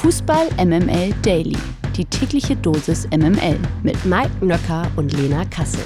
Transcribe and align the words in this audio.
Fußball 0.00 0.48
MML 0.56 1.12
Daily. 1.20 1.58
Die 1.94 2.06
tägliche 2.06 2.56
Dosis 2.56 3.06
MML 3.10 3.58
mit 3.82 4.02
Mike 4.06 4.42
Nöcker 4.42 4.90
und 4.96 5.12
Lena 5.12 5.44
Kassel. 5.44 5.84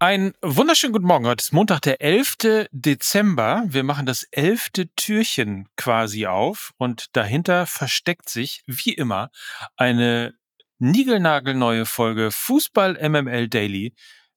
Ein 0.00 0.32
wunderschönen 0.42 0.92
guten 0.92 1.06
Morgen. 1.06 1.28
Heute 1.28 1.40
ist 1.40 1.52
Montag, 1.52 1.82
der 1.82 2.00
11. 2.00 2.66
Dezember. 2.72 3.62
Wir 3.68 3.84
machen 3.84 4.06
das 4.06 4.24
elfte 4.32 4.92
Türchen 4.96 5.68
quasi 5.76 6.26
auf 6.26 6.72
und 6.78 7.14
dahinter 7.14 7.66
versteckt 7.66 8.28
sich, 8.28 8.64
wie 8.66 8.92
immer, 8.92 9.30
eine 9.76 10.34
niegelnagelneue 10.80 11.86
Folge 11.86 12.32
Fußball 12.32 12.98
MML 13.08 13.48
Daily 13.48 13.94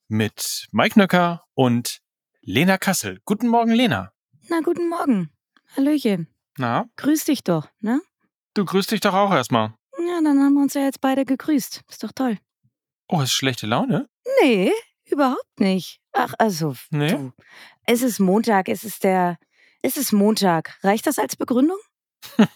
mit 0.07 0.67
Mike 0.71 0.99
Nöcker 0.99 1.43
und 1.55 2.01
Lena 2.41 2.77
Kassel. 2.77 3.19
Guten 3.25 3.47
Morgen, 3.47 3.71
Lena. 3.71 4.13
Na, 4.47 4.61
guten 4.61 4.89
Morgen. 4.89 5.31
Hallöchen. 5.75 6.27
Na, 6.57 6.85
Grüß 6.97 7.25
dich 7.25 7.43
doch, 7.43 7.67
ne? 7.79 8.01
du 8.53 8.65
grüßt 8.65 8.91
dich 8.91 8.99
doch 8.99 9.13
auch 9.13 9.31
erstmal. 9.31 9.73
Ja, 9.97 10.19
dann 10.23 10.39
haben 10.39 10.53
wir 10.53 10.61
uns 10.61 10.73
ja 10.73 10.81
jetzt 10.81 11.01
beide 11.01 11.23
gegrüßt. 11.25 11.81
Ist 11.89 12.03
doch 12.03 12.11
toll. 12.13 12.37
Oh, 13.07 13.19
du 13.19 13.27
schlechte 13.27 13.67
Laune? 13.67 14.09
Nee, 14.41 14.71
überhaupt 15.05 15.59
nicht. 15.59 15.99
Ach, 16.13 16.33
also, 16.37 16.75
Nee? 16.91 17.11
du. 17.11 17.31
Es 17.85 18.01
ist 18.01 18.19
Montag, 18.19 18.67
es 18.69 18.83
ist 18.83 19.03
der. 19.03 19.37
Es 19.81 19.95
ist 19.97 20.11
Montag. 20.11 20.77
Reicht 20.83 21.07
das 21.07 21.19
als 21.19 21.35
Begründung? 21.35 21.77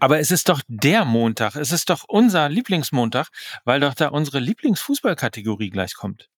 Aber 0.00 0.18
es 0.18 0.30
ist 0.30 0.48
doch 0.48 0.60
der 0.66 1.04
Montag. 1.04 1.54
Es 1.56 1.70
ist 1.72 1.88
doch 1.90 2.04
unser 2.08 2.48
Lieblingsmontag, 2.48 3.28
weil 3.64 3.80
doch 3.80 3.94
da 3.94 4.08
unsere 4.08 4.40
Lieblingsfußballkategorie 4.40 5.70
gleich 5.70 5.94
kommt. 5.94 6.28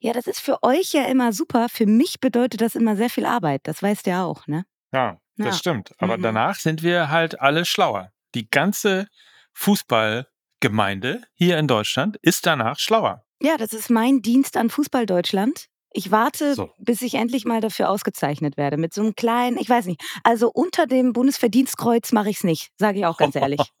Ja, 0.00 0.12
das 0.14 0.26
ist 0.26 0.40
für 0.40 0.62
euch 0.62 0.92
ja 0.92 1.04
immer 1.04 1.32
super. 1.32 1.68
Für 1.68 1.86
mich 1.86 2.20
bedeutet 2.20 2.60
das 2.62 2.74
immer 2.74 2.96
sehr 2.96 3.10
viel 3.10 3.26
Arbeit. 3.26 3.60
Das 3.64 3.82
weißt 3.82 4.06
du 4.06 4.10
ja 4.10 4.24
auch, 4.24 4.46
ne? 4.46 4.64
Ja, 4.92 5.18
das 5.36 5.46
Ja. 5.46 5.52
stimmt. 5.52 5.92
Aber 5.98 6.16
Mhm. 6.16 6.22
danach 6.22 6.56
sind 6.58 6.82
wir 6.82 7.10
halt 7.10 7.40
alle 7.40 7.64
schlauer. 7.66 8.10
Die 8.34 8.48
ganze 8.48 9.08
Fußballgemeinde 9.52 11.22
hier 11.34 11.58
in 11.58 11.66
Deutschland 11.68 12.16
ist 12.22 12.46
danach 12.46 12.78
schlauer. 12.78 13.24
Ja, 13.42 13.56
das 13.56 13.72
ist 13.72 13.90
mein 13.90 14.22
Dienst 14.22 14.56
an 14.56 14.70
Fußball 14.70 15.06
Deutschland. 15.06 15.66
Ich 15.92 16.10
warte, 16.12 16.54
So. 16.54 16.70
bis 16.78 17.02
ich 17.02 17.14
endlich 17.14 17.44
mal 17.44 17.60
dafür 17.60 17.88
ausgezeichnet 17.90 18.56
werde. 18.56 18.76
Mit 18.76 18.94
so 18.94 19.00
einem 19.02 19.14
kleinen, 19.16 19.58
ich 19.58 19.68
weiß 19.68 19.86
nicht. 19.86 20.00
Also 20.22 20.50
unter 20.52 20.86
dem 20.86 21.12
Bundesverdienstkreuz 21.12 22.12
mache 22.12 22.30
ich 22.30 22.36
es 22.38 22.44
nicht, 22.44 22.70
sage 22.78 23.00
ich 23.00 23.06
auch 23.06 23.16
ganz 23.16 23.34
ehrlich. 23.34 23.60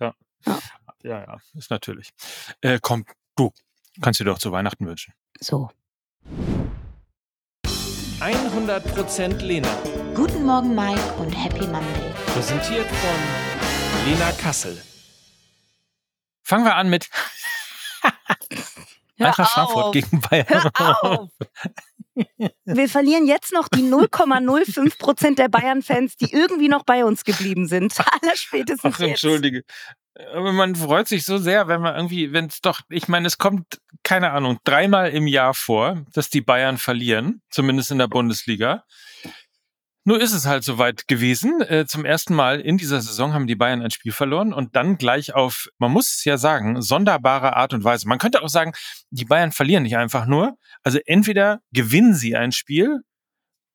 ja. 0.00 0.14
Ja. 0.46 0.58
ja, 1.02 1.18
ja, 1.20 1.38
ist 1.54 1.70
natürlich. 1.70 2.10
Äh, 2.62 2.78
komm, 2.80 3.04
du 3.36 3.52
kannst 4.00 4.20
dir 4.20 4.24
doch 4.24 4.38
zu 4.38 4.52
Weihnachten 4.52 4.86
wünschen. 4.86 5.14
So. 5.40 5.70
100% 8.20 9.42
Lena. 9.42 9.68
Guten 10.14 10.44
Morgen, 10.44 10.74
Mike, 10.74 11.12
und 11.18 11.30
Happy 11.32 11.66
Monday. 11.66 12.14
Präsentiert 12.26 12.86
von 12.86 14.10
Lena 14.10 14.32
Kassel. 14.32 14.80
Fangen 16.42 16.64
wir 16.64 16.74
an 16.76 16.88
mit 16.88 17.08
Eintracht 19.18 19.50
Frankfurt 19.52 19.92
gegen 19.92 20.20
Bayern. 20.20 20.46
Hör 20.48 21.04
auf! 21.04 21.30
Wir 22.64 22.88
verlieren 22.88 23.26
jetzt 23.26 23.52
noch 23.52 23.68
die 23.68 23.82
0,05 23.82 24.98
Prozent 24.98 25.38
der 25.38 25.48
Bayern-Fans, 25.48 26.16
die 26.16 26.32
irgendwie 26.32 26.68
noch 26.68 26.84
bei 26.84 27.04
uns 27.04 27.24
geblieben 27.24 27.66
sind. 27.66 27.94
Allerspätestens 28.22 28.94
Ach, 28.94 29.00
jetzt. 29.00 29.10
entschuldige. 29.10 29.64
Man 30.34 30.76
freut 30.76 31.08
sich 31.08 31.24
so 31.24 31.38
sehr, 31.38 31.66
wenn 31.66 31.80
man 31.80 31.96
irgendwie, 31.96 32.32
wenn 32.32 32.46
es 32.46 32.60
doch, 32.60 32.80
ich 32.88 33.08
meine, 33.08 33.26
es 33.26 33.36
kommt, 33.36 33.80
keine 34.04 34.30
Ahnung, 34.30 34.58
dreimal 34.62 35.10
im 35.10 35.26
Jahr 35.26 35.54
vor, 35.54 36.04
dass 36.12 36.30
die 36.30 36.40
Bayern 36.40 36.78
verlieren, 36.78 37.42
zumindest 37.50 37.90
in 37.90 37.98
der 37.98 38.06
Bundesliga. 38.06 38.84
Nur 40.06 40.20
ist 40.20 40.34
es 40.34 40.46
halt 40.46 40.64
soweit 40.64 41.08
gewesen. 41.08 41.62
Äh, 41.62 41.86
zum 41.86 42.04
ersten 42.04 42.34
Mal 42.34 42.60
in 42.60 42.76
dieser 42.76 43.00
Saison 43.00 43.32
haben 43.32 43.46
die 43.46 43.56
Bayern 43.56 43.80
ein 43.82 43.90
Spiel 43.90 44.12
verloren 44.12 44.52
und 44.52 44.76
dann 44.76 44.98
gleich 44.98 45.34
auf, 45.34 45.68
man 45.78 45.90
muss 45.90 46.14
es 46.16 46.24
ja 46.24 46.36
sagen, 46.36 46.82
sonderbare 46.82 47.56
Art 47.56 47.72
und 47.72 47.84
Weise. 47.84 48.06
Man 48.06 48.18
könnte 48.18 48.42
auch 48.42 48.48
sagen, 48.50 48.74
die 49.10 49.24
Bayern 49.24 49.50
verlieren 49.50 49.82
nicht 49.82 49.96
einfach 49.96 50.26
nur. 50.26 50.58
Also 50.82 50.98
entweder 51.06 51.60
gewinnen 51.72 52.14
sie 52.14 52.36
ein 52.36 52.52
Spiel 52.52 53.00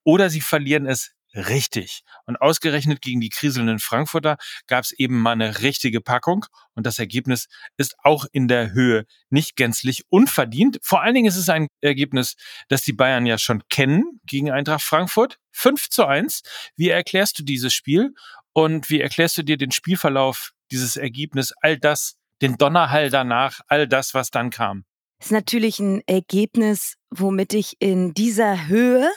oder 0.05 0.29
sie 0.29 0.41
verlieren 0.41 0.85
es 0.85 1.15
richtig. 1.33 2.01
Und 2.25 2.37
ausgerechnet 2.37 3.01
gegen 3.01 3.21
die 3.21 3.29
kriselnden 3.29 3.79
Frankfurter 3.79 4.37
gab 4.67 4.83
es 4.83 4.91
eben 4.91 5.19
mal 5.19 5.31
eine 5.31 5.61
richtige 5.61 6.01
Packung 6.01 6.45
und 6.75 6.85
das 6.85 6.99
Ergebnis 6.99 7.47
ist 7.77 7.95
auch 8.03 8.25
in 8.31 8.47
der 8.47 8.71
Höhe 8.71 9.05
nicht 9.29 9.55
gänzlich 9.55 10.03
unverdient. 10.09 10.79
Vor 10.81 11.01
allen 11.01 11.13
Dingen 11.13 11.27
ist 11.27 11.35
es 11.35 11.49
ein 11.49 11.67
Ergebnis, 11.81 12.35
das 12.67 12.83
die 12.83 12.93
Bayern 12.93 13.25
ja 13.25 13.37
schon 13.37 13.63
kennen 13.69 14.19
gegen 14.25 14.51
Eintracht 14.51 14.83
Frankfurt. 14.83 15.37
5 15.51 15.89
zu 15.89 16.05
1. 16.05 16.41
Wie 16.75 16.89
erklärst 16.89 17.39
du 17.39 17.43
dieses 17.43 17.73
Spiel 17.73 18.13
und 18.53 18.89
wie 18.89 19.01
erklärst 19.01 19.37
du 19.37 19.43
dir 19.43 19.57
den 19.57 19.71
Spielverlauf, 19.71 20.51
dieses 20.71 20.95
Ergebnis, 20.95 21.53
all 21.61 21.77
das, 21.77 22.17
den 22.41 22.57
Donnerhall 22.57 23.09
danach, 23.09 23.59
all 23.67 23.87
das, 23.87 24.13
was 24.13 24.31
dann 24.31 24.51
kam? 24.51 24.85
ist 25.19 25.31
natürlich 25.31 25.79
ein 25.79 26.01
Ergebnis, 26.07 26.95
womit 27.09 27.53
ich 27.53 27.75
in 27.79 28.13
dieser 28.13 28.67
Höhe 28.67 29.09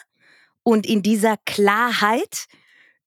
und 0.62 0.86
in 0.86 1.02
dieser 1.02 1.36
Klarheit 1.46 2.46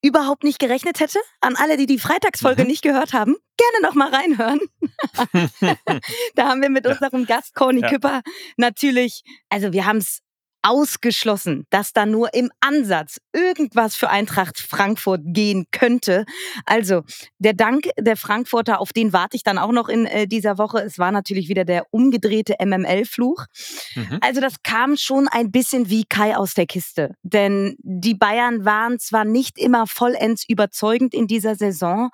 überhaupt 0.02 0.44
nicht 0.44 0.60
gerechnet 0.60 1.00
hätte. 1.00 1.20
An 1.42 1.56
alle, 1.56 1.78
die 1.78 1.88
die 1.88 1.98
Freitagsfolge 2.00 2.62
Mhm. 2.64 2.68
nicht 2.68 2.82
gehört 2.84 3.14
haben, 3.14 3.36
gerne 3.58 3.82
noch 3.82 3.96
mal 3.96 4.10
reinhören. 4.14 4.60
da 6.36 6.48
haben 6.50 6.62
wir 6.62 6.70
mit 6.70 6.86
Ja. 6.86 6.92
unserem 6.92 7.26
Gast 7.26 7.56
Corny 7.56 7.82
Ja. 7.82 7.90
Küpper 7.90 8.22
natürlich, 8.58 9.24
also 9.50 9.74
wir 9.74 9.86
haben 9.86 9.98
es 9.98 10.20
ausgeschlossen, 10.66 11.68
dass 11.70 11.94
da 11.94 12.08
nur 12.08 12.34
im 12.34 12.50
Ansatz 12.60 13.20
irgendwas 13.34 13.96
für 13.96 14.10
Eintracht 14.10 14.60
Frankfurt 14.60 15.22
gehen 15.24 15.68
könnte. 15.72 16.26
Also 16.66 17.04
der 17.38 17.54
Dank 17.54 17.90
der 18.00 18.18
Frankfurter, 18.18 18.82
auf 18.82 18.92
den 18.92 19.14
warte 19.14 19.38
ich 19.38 19.44
dann 19.44 19.60
auch 19.60 19.72
noch 19.72 19.90
in 19.90 20.08
äh, 20.08 20.28
dieser 20.28 20.58
Woche. 20.58 20.80
Es 20.80 20.98
war 20.98 21.12
natürlich 21.12 21.50
wieder 21.50 21.66
der 21.66 21.86
umgedrehte 21.92 22.56
MML-Fluch. 22.60 23.46
Mhm. 23.94 24.18
Also 24.22 24.42
das 24.42 24.56
kam 24.64 24.98
schon 24.98 25.28
ein 25.28 25.52
bisschen 25.52 25.92
wie 25.92 26.04
Kai 26.04 26.36
aus 26.36 26.56
der 26.56 26.66
Kiste. 26.66 27.14
Denn 27.22 27.76
die 27.84 28.16
Bayern 28.16 28.66
waren 28.66 28.98
zwar 28.98 29.24
nicht 29.24 29.60
immer 29.60 29.86
vollends 29.86 30.50
überzeugend 30.50 31.14
in 31.14 31.28
dieser 31.28 31.54
Saison, 31.56 32.10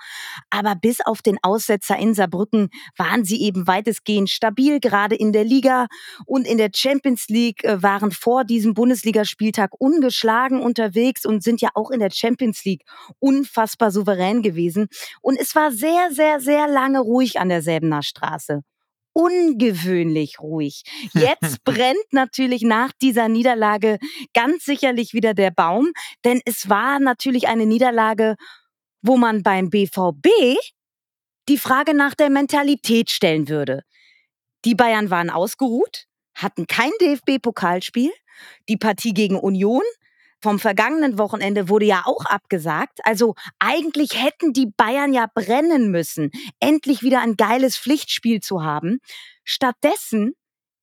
aber 0.49 0.75
bis 0.75 0.99
auf 0.99 1.21
den 1.21 1.37
Aussetzer 1.41 1.97
in 1.97 2.13
Saarbrücken 2.13 2.69
waren 2.97 3.23
sie 3.23 3.41
eben 3.41 3.65
weitestgehend 3.65 4.29
stabil, 4.29 4.81
gerade 4.81 5.15
in 5.15 5.31
der 5.31 5.45
Liga 5.45 5.87
und 6.25 6.45
in 6.45 6.57
der 6.57 6.71
Champions 6.75 7.27
League 7.29 7.63
äh, 7.63 7.81
waren 7.81 8.11
vor 8.11 8.40
diesem 8.43 8.73
Bundesligaspieltag 8.73 9.71
ungeschlagen 9.79 10.61
unterwegs 10.61 11.25
und 11.25 11.43
sind 11.43 11.61
ja 11.61 11.69
auch 11.75 11.91
in 11.91 11.99
der 11.99 12.11
Champions 12.11 12.63
League 12.65 12.83
unfassbar 13.19 13.91
souverän 13.91 14.41
gewesen. 14.41 14.87
Und 15.21 15.39
es 15.39 15.55
war 15.55 15.71
sehr, 15.71 16.11
sehr, 16.11 16.39
sehr 16.39 16.67
lange 16.67 16.99
ruhig 16.99 17.39
an 17.39 17.49
der 17.49 17.61
Säbener 17.61 18.03
Straße. 18.03 18.61
Ungewöhnlich 19.13 20.39
ruhig. 20.39 20.83
Jetzt 21.13 21.63
brennt 21.65 22.11
natürlich 22.11 22.61
nach 22.61 22.91
dieser 23.01 23.27
Niederlage 23.27 23.97
ganz 24.33 24.63
sicherlich 24.63 25.13
wieder 25.13 25.33
der 25.33 25.51
Baum, 25.51 25.91
denn 26.23 26.41
es 26.45 26.69
war 26.69 26.99
natürlich 26.99 27.47
eine 27.47 27.65
Niederlage, 27.65 28.35
wo 29.01 29.17
man 29.17 29.43
beim 29.43 29.69
BVB 29.69 30.27
die 31.49 31.57
Frage 31.57 31.93
nach 31.93 32.15
der 32.15 32.29
Mentalität 32.29 33.09
stellen 33.09 33.49
würde. 33.49 33.83
Die 34.63 34.75
Bayern 34.75 35.09
waren 35.09 35.29
ausgeruht, 35.29 36.05
hatten 36.35 36.67
kein 36.67 36.91
DFB-Pokalspiel. 37.01 38.11
Die 38.69 38.77
Partie 38.77 39.13
gegen 39.13 39.39
Union 39.39 39.83
vom 40.41 40.59
vergangenen 40.59 41.17
Wochenende 41.17 41.69
wurde 41.69 41.85
ja 41.85 42.03
auch 42.05 42.25
abgesagt. 42.25 42.99
Also 43.03 43.35
eigentlich 43.59 44.21
hätten 44.21 44.53
die 44.53 44.67
Bayern 44.75 45.13
ja 45.13 45.27
brennen 45.33 45.91
müssen, 45.91 46.31
endlich 46.59 47.03
wieder 47.03 47.21
ein 47.21 47.37
geiles 47.37 47.77
Pflichtspiel 47.77 48.41
zu 48.41 48.63
haben. 48.63 48.99
Stattdessen 49.43 50.33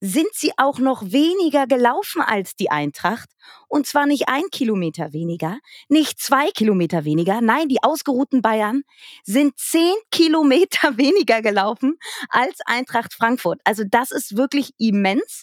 sind 0.01 0.29
sie 0.33 0.53
auch 0.57 0.79
noch 0.79 1.03
weniger 1.03 1.67
gelaufen 1.67 2.23
als 2.23 2.55
die 2.55 2.71
Eintracht. 2.71 3.31
Und 3.67 3.87
zwar 3.87 4.07
nicht 4.07 4.29
ein 4.29 4.45
Kilometer 4.53 5.13
weniger, 5.13 5.59
nicht 5.89 6.21
zwei 6.21 6.51
Kilometer 6.53 7.05
weniger. 7.05 7.41
Nein, 7.41 7.69
die 7.69 7.83
ausgeruhten 7.83 8.43
Bayern 8.43 8.83
sind 9.25 9.59
zehn 9.59 9.95
Kilometer 10.13 10.97
weniger 10.97 11.43
gelaufen 11.43 11.99
als 12.29 12.61
Eintracht 12.65 13.13
Frankfurt. 13.13 13.61
Also 13.65 13.83
das 13.89 14.13
ist 14.13 14.37
wirklich 14.37 14.71
immens. 14.79 15.43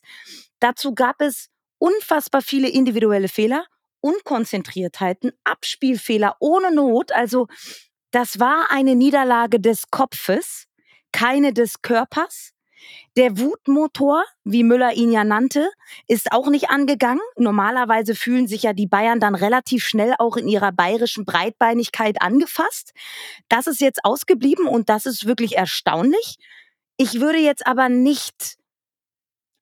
Dazu 0.59 0.95
gab 0.95 1.21
es 1.21 1.49
unfassbar 1.77 2.41
viele 2.41 2.69
individuelle 2.69 3.27
Fehler, 3.27 3.65
Unkonzentriertheiten, 4.01 5.31
Abspielfehler 5.43 6.35
ohne 6.39 6.73
Not. 6.73 7.11
Also 7.11 7.47
das 8.11 8.39
war 8.39 8.67
eine 8.69 8.95
Niederlage 8.95 9.59
des 9.59 9.89
Kopfes, 9.89 10.67
keine 11.11 11.53
des 11.53 11.81
Körpers. 11.81 12.51
Der 13.17 13.37
Wutmotor, 13.39 14.23
wie 14.43 14.63
Müller 14.63 14.93
ihn 14.93 15.11
ja 15.11 15.23
nannte, 15.23 15.71
ist 16.07 16.31
auch 16.31 16.49
nicht 16.49 16.69
angegangen. 16.69 17.21
Normalerweise 17.37 18.13
fühlen 18.13 18.47
sich 18.47 18.63
ja 18.63 18.73
die 18.73 18.87
Bayern 18.87 19.19
dann 19.19 19.35
relativ 19.35 19.85
schnell 19.85 20.13
auch 20.19 20.37
in 20.37 20.47
ihrer 20.47 20.71
bayerischen 20.71 21.25
Breitbeinigkeit 21.25 22.21
angefasst. 22.21 22.93
Das 23.49 23.67
ist 23.67 23.81
jetzt 23.81 24.01
ausgeblieben 24.03 24.67
und 24.67 24.89
das 24.89 25.05
ist 25.05 25.25
wirklich 25.25 25.57
erstaunlich. 25.57 26.37
Ich 26.97 27.19
würde 27.19 27.39
jetzt 27.39 27.65
aber 27.65 27.89
nicht 27.89 28.57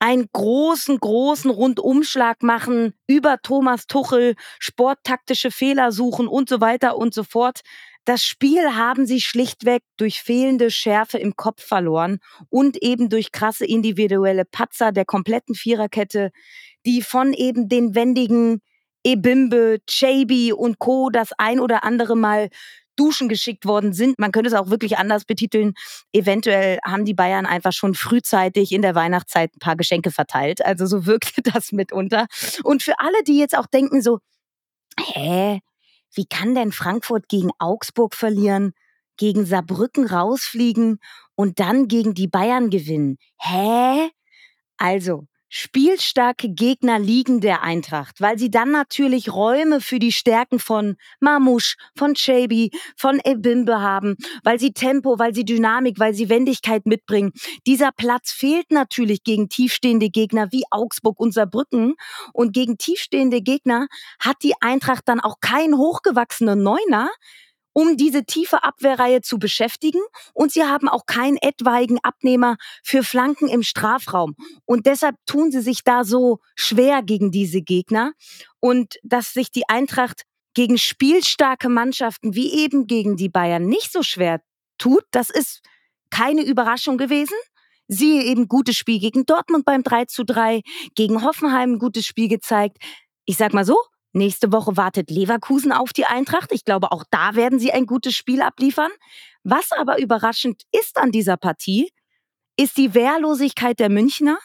einen 0.03 0.27
großen, 0.33 0.99
großen 0.99 1.49
Rundumschlag 1.49 2.43
machen 2.43 2.93
über 3.07 3.37
Thomas 3.41 3.87
Tuchel, 3.87 4.35
sporttaktische 4.59 5.49
Fehler 5.49 5.93
suchen 5.93 6.27
und 6.27 6.49
so 6.49 6.59
weiter 6.59 6.97
und 6.97 7.13
so 7.13 7.23
fort. 7.23 7.61
Das 8.03 8.21
Spiel 8.21 8.75
haben 8.75 9.05
sie 9.05 9.21
schlichtweg 9.21 9.81
durch 9.95 10.19
fehlende 10.19 10.71
Schärfe 10.71 11.19
im 11.19 11.37
Kopf 11.37 11.63
verloren 11.63 12.19
und 12.49 12.75
eben 12.83 13.07
durch 13.07 13.31
krasse 13.31 13.65
individuelle 13.65 14.43
Patzer 14.43 14.91
der 14.91 15.05
kompletten 15.05 15.55
Viererkette, 15.55 16.31
die 16.85 17.01
von 17.01 17.31
eben 17.31 17.69
den 17.69 17.95
wendigen 17.95 18.59
Ebimbe, 19.05 19.77
Chaby 19.87 20.51
und 20.51 20.79
Co. 20.79 21.11
das 21.11 21.31
ein 21.37 21.61
oder 21.61 21.85
andere 21.85 22.17
Mal 22.17 22.49
duschen 22.95 23.29
geschickt 23.29 23.65
worden 23.65 23.93
sind. 23.93 24.19
Man 24.19 24.31
könnte 24.31 24.49
es 24.49 24.53
auch 24.53 24.69
wirklich 24.69 24.97
anders 24.97 25.25
betiteln. 25.25 25.73
Eventuell 26.11 26.79
haben 26.85 27.05
die 27.05 27.13
Bayern 27.13 27.45
einfach 27.45 27.73
schon 27.73 27.93
frühzeitig 27.93 28.71
in 28.71 28.81
der 28.81 28.95
Weihnachtszeit 28.95 29.55
ein 29.55 29.59
paar 29.59 29.75
Geschenke 29.75 30.11
verteilt. 30.11 30.63
Also 30.65 30.85
so 30.85 31.05
wirkte 31.05 31.41
das 31.41 31.71
mitunter. 31.71 32.27
Und 32.63 32.83
für 32.83 32.99
alle, 32.99 33.23
die 33.27 33.37
jetzt 33.37 33.57
auch 33.57 33.67
denken 33.67 34.01
so, 34.01 34.19
hä, 34.99 35.59
wie 36.13 36.25
kann 36.25 36.55
denn 36.55 36.71
Frankfurt 36.71 37.27
gegen 37.27 37.49
Augsburg 37.59 38.15
verlieren, 38.15 38.73
gegen 39.17 39.45
Saarbrücken 39.45 40.07
rausfliegen 40.07 40.99
und 41.35 41.59
dann 41.59 41.87
gegen 41.87 42.13
die 42.13 42.27
Bayern 42.27 42.69
gewinnen? 42.69 43.17
Hä? 43.39 44.09
Also, 44.77 45.27
spielstarke 45.55 46.49
Gegner 46.49 46.97
liegen 46.97 47.39
der 47.39 47.61
Eintracht, 47.61 48.19
weil 48.19 48.39
sie 48.39 48.49
dann 48.49 48.71
natürlich 48.71 49.31
Räume 49.31 49.81
für 49.81 49.99
die 49.99 50.11
Stärken 50.11 50.57
von 50.57 50.95
Mamouche, 51.19 51.75
von 51.95 52.15
Chaby, 52.15 52.71
von 52.97 53.21
Ebimbe 53.23 53.79
haben, 53.79 54.15
weil 54.43 54.59
sie 54.59 54.73
Tempo, 54.73 55.19
weil 55.19 55.35
sie 55.35 55.45
Dynamik, 55.45 55.99
weil 55.99 56.15
sie 56.15 56.27
Wendigkeit 56.27 56.87
mitbringen. 56.87 57.33
Dieser 57.67 57.91
Platz 57.91 58.31
fehlt 58.31 58.71
natürlich 58.71 59.23
gegen 59.23 59.47
tiefstehende 59.47 60.09
Gegner 60.09 60.51
wie 60.51 60.63
Augsburg 60.71 61.19
und 61.19 61.35
Saarbrücken 61.35 61.93
und 62.33 62.53
gegen 62.53 62.79
tiefstehende 62.79 63.43
Gegner 63.43 63.85
hat 64.19 64.37
die 64.41 64.55
Eintracht 64.59 65.07
dann 65.07 65.19
auch 65.19 65.39
keinen 65.39 65.77
hochgewachsenen 65.77 66.63
Neuner, 66.63 67.11
um 67.73 67.97
diese 67.97 68.23
tiefe 68.23 68.63
Abwehrreihe 68.63 69.21
zu 69.21 69.39
beschäftigen. 69.39 70.01
Und 70.33 70.51
sie 70.51 70.63
haben 70.63 70.87
auch 70.87 71.05
keinen 71.05 71.37
etwaigen 71.37 71.99
Abnehmer 72.03 72.57
für 72.83 73.03
Flanken 73.03 73.49
im 73.49 73.63
Strafraum. 73.63 74.35
Und 74.65 74.85
deshalb 74.85 75.15
tun 75.25 75.51
sie 75.51 75.61
sich 75.61 75.83
da 75.83 76.03
so 76.03 76.39
schwer 76.55 77.03
gegen 77.03 77.31
diese 77.31 77.61
Gegner. 77.61 78.13
Und 78.59 78.95
dass 79.03 79.33
sich 79.33 79.51
die 79.51 79.67
Eintracht 79.67 80.23
gegen 80.53 80.77
spielstarke 80.77 81.67
Mannschaften 81.67 82.35
wie 82.35 82.53
eben 82.53 82.87
gegen 82.87 83.17
die 83.17 83.29
Bayern 83.29 83.65
nicht 83.65 83.91
so 83.91 84.03
schwer 84.03 84.41
tut, 84.77 85.03
das 85.11 85.29
ist 85.29 85.61
keine 86.09 86.43
Überraschung 86.43 86.97
gewesen. 86.97 87.35
Siehe 87.87 88.23
eben 88.23 88.47
gutes 88.47 88.77
Spiel 88.77 88.99
gegen 88.99 89.25
Dortmund 89.25 89.65
beim 89.65 89.83
3 89.83 90.05
zu 90.05 90.23
3, 90.23 90.61
gegen 90.95 91.23
Hoffenheim 91.23 91.73
ein 91.73 91.79
gutes 91.79 92.05
Spiel 92.05 92.29
gezeigt. 92.29 92.77
Ich 93.25 93.37
sag 93.37 93.53
mal 93.53 93.65
so, 93.65 93.77
Nächste 94.13 94.51
Woche 94.51 94.77
wartet 94.77 95.09
Leverkusen 95.09 95.71
auf 95.71 95.91
die 95.91 96.05
Eintracht. 96.05 96.51
Ich 96.51 96.65
glaube, 96.65 96.91
auch 96.91 97.03
da 97.09 97.35
werden 97.35 97.59
sie 97.59 97.71
ein 97.71 97.87
gutes 97.87 98.15
Spiel 98.15 98.43
abliefern. 98.43 98.91
Was 99.43 99.71
aber 99.71 99.99
überraschend 99.99 100.61
ist 100.71 100.97
an 100.97 101.11
dieser 101.11 101.35
Partie, 101.35 101.91
ist 102.55 102.77
die 102.77 102.93
Wehrlosigkeit 102.93 103.79
der 103.79 103.89
Münchner, 103.89 104.37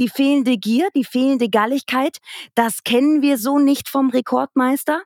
die 0.00 0.08
fehlende 0.08 0.58
Gier, 0.58 0.88
die 0.96 1.04
fehlende 1.04 1.48
Galligkeit. 1.48 2.18
Das 2.56 2.82
kennen 2.82 3.22
wir 3.22 3.38
so 3.38 3.60
nicht 3.60 3.88
vom 3.88 4.10
Rekordmeister. 4.10 5.02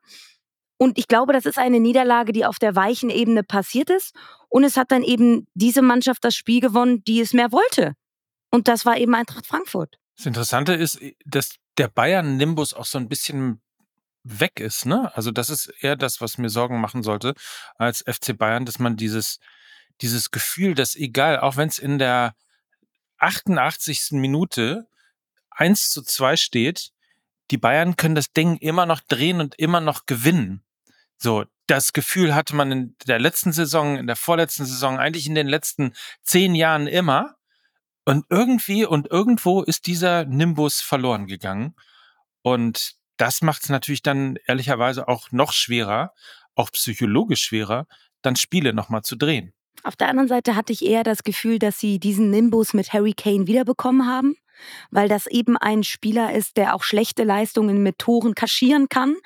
Und 0.78 0.98
ich 0.98 1.08
glaube, 1.08 1.34
das 1.34 1.44
ist 1.44 1.58
eine 1.58 1.78
Niederlage, 1.78 2.32
die 2.32 2.46
auf 2.46 2.58
der 2.58 2.74
weichen 2.74 3.10
Ebene 3.10 3.42
passiert 3.42 3.90
ist. 3.90 4.14
Und 4.48 4.64
es 4.64 4.78
hat 4.78 4.90
dann 4.92 5.02
eben 5.02 5.46
diese 5.54 5.82
Mannschaft 5.82 6.24
das 6.24 6.34
Spiel 6.34 6.60
gewonnen, 6.60 7.04
die 7.04 7.20
es 7.20 7.34
mehr 7.34 7.52
wollte. 7.52 7.94
Und 8.50 8.68
das 8.68 8.86
war 8.86 8.96
eben 8.96 9.14
Eintracht 9.14 9.46
Frankfurt. 9.46 9.96
Das 10.16 10.26
Interessante 10.26 10.72
ist, 10.72 10.98
dass 11.26 11.56
der 11.76 11.88
Bayern-Nimbus 11.88 12.72
auch 12.72 12.86
so 12.86 12.96
ein 12.96 13.08
bisschen 13.08 13.60
weg 14.28 14.60
ist, 14.60 14.86
ne? 14.86 15.14
Also 15.14 15.30
das 15.30 15.50
ist 15.50 15.68
eher 15.80 15.96
das, 15.96 16.20
was 16.20 16.38
mir 16.38 16.48
Sorgen 16.50 16.80
machen 16.80 17.02
sollte 17.02 17.34
als 17.76 18.04
FC 18.06 18.36
Bayern, 18.36 18.64
dass 18.64 18.78
man 18.78 18.96
dieses, 18.96 19.38
dieses 20.00 20.30
Gefühl, 20.30 20.74
dass 20.74 20.96
egal, 20.96 21.40
auch 21.40 21.56
wenn 21.56 21.68
es 21.68 21.78
in 21.78 21.98
der 21.98 22.34
88. 23.18 24.12
Minute 24.12 24.88
1 25.50 25.90
zu 25.90 26.02
2 26.02 26.36
steht, 26.36 26.92
die 27.50 27.58
Bayern 27.58 27.96
können 27.96 28.14
das 28.14 28.32
Ding 28.32 28.56
immer 28.56 28.86
noch 28.86 29.00
drehen 29.00 29.40
und 29.40 29.54
immer 29.58 29.80
noch 29.80 30.06
gewinnen. 30.06 30.62
So, 31.16 31.44
das 31.66 31.92
Gefühl 31.92 32.34
hatte 32.34 32.54
man 32.54 32.72
in 32.72 32.96
der 33.06 33.18
letzten 33.18 33.52
Saison, 33.52 33.96
in 33.96 34.06
der 34.06 34.16
vorletzten 34.16 34.66
Saison, 34.66 34.98
eigentlich 34.98 35.26
in 35.26 35.34
den 35.34 35.48
letzten 35.48 35.94
zehn 36.22 36.54
Jahren 36.54 36.86
immer. 36.86 37.36
Und 38.04 38.26
irgendwie 38.30 38.84
und 38.84 39.10
irgendwo 39.10 39.62
ist 39.62 39.86
dieser 39.86 40.24
Nimbus 40.24 40.80
verloren 40.80 41.26
gegangen. 41.26 41.74
Und 42.42 42.96
das 43.16 43.42
macht 43.42 43.62
es 43.62 43.68
natürlich 43.68 44.02
dann 44.02 44.36
ehrlicherweise 44.46 45.08
auch 45.08 45.30
noch 45.32 45.52
schwerer, 45.52 46.12
auch 46.54 46.70
psychologisch 46.72 47.42
schwerer, 47.42 47.86
dann 48.22 48.36
Spiele 48.36 48.72
nochmal 48.72 49.02
zu 49.02 49.16
drehen. 49.16 49.52
Auf 49.82 49.96
der 49.96 50.08
anderen 50.08 50.28
Seite 50.28 50.56
hatte 50.56 50.72
ich 50.72 50.84
eher 50.84 51.04
das 51.04 51.22
Gefühl, 51.22 51.58
dass 51.58 51.78
sie 51.78 51.98
diesen 51.98 52.30
Nimbus 52.30 52.74
mit 52.74 52.92
Harry 52.92 53.12
Kane 53.12 53.46
wiederbekommen 53.46 54.06
haben, 54.06 54.34
weil 54.90 55.08
das 55.08 55.26
eben 55.26 55.56
ein 55.56 55.84
Spieler 55.84 56.34
ist, 56.34 56.56
der 56.56 56.74
auch 56.74 56.82
schlechte 56.82 57.24
Leistungen 57.24 57.82
mit 57.82 57.98
Toren 57.98 58.34
kaschieren 58.34 58.88
kann. 58.88 59.16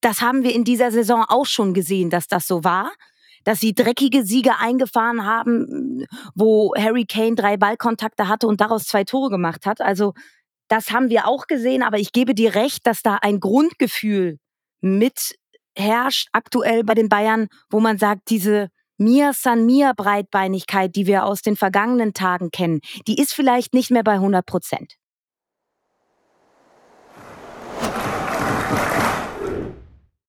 Das 0.00 0.20
haben 0.22 0.42
wir 0.42 0.54
in 0.54 0.64
dieser 0.64 0.90
Saison 0.90 1.24
auch 1.28 1.46
schon 1.46 1.74
gesehen, 1.74 2.10
dass 2.10 2.26
das 2.26 2.46
so 2.46 2.64
war 2.64 2.92
dass 3.44 3.60
sie 3.60 3.74
dreckige 3.74 4.24
Siege 4.24 4.58
eingefahren 4.58 5.24
haben, 5.24 6.06
wo 6.34 6.74
Harry 6.76 7.04
Kane 7.04 7.34
drei 7.34 7.56
Ballkontakte 7.56 8.26
hatte 8.26 8.46
und 8.46 8.60
daraus 8.60 8.84
zwei 8.84 9.04
Tore 9.04 9.30
gemacht 9.30 9.66
hat. 9.66 9.80
Also 9.80 10.14
das 10.68 10.90
haben 10.90 11.10
wir 11.10 11.26
auch 11.26 11.46
gesehen, 11.46 11.82
aber 11.82 11.98
ich 11.98 12.12
gebe 12.12 12.34
dir 12.34 12.54
recht, 12.54 12.86
dass 12.86 13.02
da 13.02 13.18
ein 13.20 13.40
Grundgefühl 13.40 14.38
mit 14.80 15.36
herrscht 15.76 16.28
aktuell 16.32 16.84
bei 16.84 16.94
den 16.94 17.08
Bayern, 17.08 17.48
wo 17.70 17.80
man 17.80 17.98
sagt, 17.98 18.30
diese 18.30 18.68
Mir 18.96 19.32
San 19.32 19.66
Mir 19.66 19.92
Breitbeinigkeit, 19.94 20.94
die 20.94 21.06
wir 21.06 21.24
aus 21.24 21.42
den 21.42 21.56
vergangenen 21.56 22.14
Tagen 22.14 22.50
kennen, 22.50 22.80
die 23.08 23.20
ist 23.20 23.34
vielleicht 23.34 23.74
nicht 23.74 23.90
mehr 23.90 24.04
bei 24.04 24.14
100 24.14 24.46
Prozent. 24.46 24.94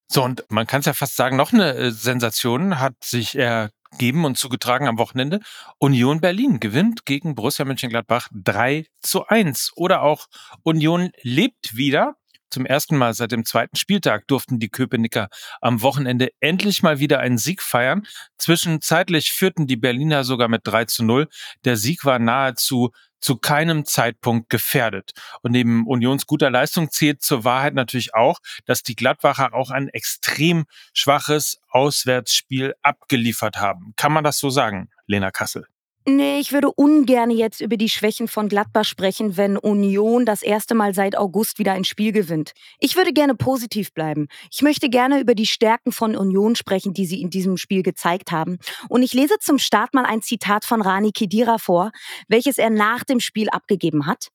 So, 0.08 0.24
und 0.24 0.46
man 0.50 0.66
kann 0.66 0.80
es 0.80 0.86
ja 0.86 0.94
fast 0.94 1.16
sagen, 1.16 1.36
noch 1.36 1.52
eine 1.52 1.76
äh, 1.76 1.92
Sensation 1.92 2.80
hat 2.80 2.94
sich 3.04 3.36
er 3.36 3.70
gegeben 3.98 4.26
und 4.26 4.38
zugetragen 4.38 4.88
am 4.88 4.98
Wochenende. 4.98 5.40
Union 5.80 6.20
Berlin 6.20 6.60
gewinnt 6.60 7.06
gegen 7.06 7.36
Borussia 7.36 7.66
Mönchengladbach 7.66 8.28
3 8.34 8.86
zu 9.02 9.26
1. 9.26 9.72
Oder 9.76 10.02
auch 10.02 10.28
Union 10.64 11.12
lebt 11.22 11.76
wieder. 11.76 12.16
Zum 12.50 12.66
ersten 12.66 12.98
Mal 12.98 13.14
seit 13.14 13.32
dem 13.32 13.44
zweiten 13.44 13.76
Spieltag 13.76 14.28
durften 14.28 14.60
die 14.60 14.70
Köpenicker 14.70 15.30
am 15.62 15.82
Wochenende 15.82 16.30
endlich 16.40 16.84
mal 16.84 17.00
wieder 17.00 17.20
einen 17.20 17.38
Sieg 17.38 17.62
feiern. 17.62 18.06
Zwischenzeitlich 18.38 19.32
führten 19.32 19.66
die 19.66 19.78
Berliner 19.78 20.24
sogar 20.24 20.48
mit 20.48 20.62
3 20.64 20.86
zu 20.86 21.04
0. 21.04 21.28
Der 21.66 21.76
Sieg 21.76 22.06
war 22.06 22.20
nahezu 22.20 22.92
zu 23.26 23.38
keinem 23.38 23.86
Zeitpunkt 23.86 24.52
gefährdet. 24.52 25.14
Und 25.42 25.52
neben 25.52 25.88
Unions 25.88 26.28
guter 26.28 26.52
Leistung 26.52 26.92
zählt 26.92 27.24
zur 27.24 27.44
Wahrheit 27.44 27.74
natürlich 27.74 28.14
auch, 28.14 28.38
dass 28.66 28.84
die 28.84 28.96
Gladbacher 28.96 29.52
auch 29.56 29.72
ein 29.72 29.90
extrem 29.90 30.66
schwaches 30.94 31.60
Auswärtsspiel 31.70 32.76
abgeliefert 32.84 33.58
haben. 33.58 33.94
Kann 33.96 34.12
man 34.12 34.24
das 34.24 34.38
so 34.38 34.52
sagen, 34.52 34.90
Lena 35.08 35.32
Kassel? 35.32 35.66
Nee, 36.08 36.40
ich 36.40 36.52
würde 36.52 36.72
ungern 36.72 37.32
jetzt 37.32 37.62
über 37.62 37.78
die 37.78 37.90
Schwächen 37.90 38.28
von 38.28 38.48
Gladbach 38.48 38.86
sprechen, 38.86 39.38
wenn 39.38 39.58
Union 39.58 40.24
das 40.24 40.44
erste 40.44 40.76
Mal 40.76 40.94
seit 40.94 41.18
August 41.18 41.58
wieder 41.58 41.74
ein 41.74 41.84
Spiel 41.84 42.12
gewinnt. 42.12 42.54
Ich 42.80 42.96
würde 42.96 43.12
gerne 43.12 43.34
positiv 43.34 43.92
bleiben. 43.92 44.28
Ich 44.52 44.62
möchte 44.62 44.88
gerne 44.90 45.20
über 45.20 45.34
die 45.34 45.48
Stärken 45.48 45.92
von 45.92 46.16
Union 46.16 46.56
sprechen, 46.56 46.94
die 46.94 47.08
sie 47.08 47.22
in 47.22 47.32
diesem 47.32 47.58
Spiel 47.58 47.82
gezeigt 47.82 48.32
haben. 48.32 48.60
Und 48.88 49.02
ich 49.02 49.14
lese 49.14 49.40
zum 49.40 49.58
Start 49.58 49.96
mal 49.96 50.06
ein 50.06 50.22
Zitat 50.22 50.64
von 50.64 50.84
Rani 50.84 51.12
Kedira 51.12 51.58
vor, 51.58 51.92
welches 52.28 52.60
er 52.60 52.70
nach 52.70 53.04
dem 53.04 53.20
Spiel 53.20 53.50
abgegeben 53.50 54.06
hat. 54.06 54.28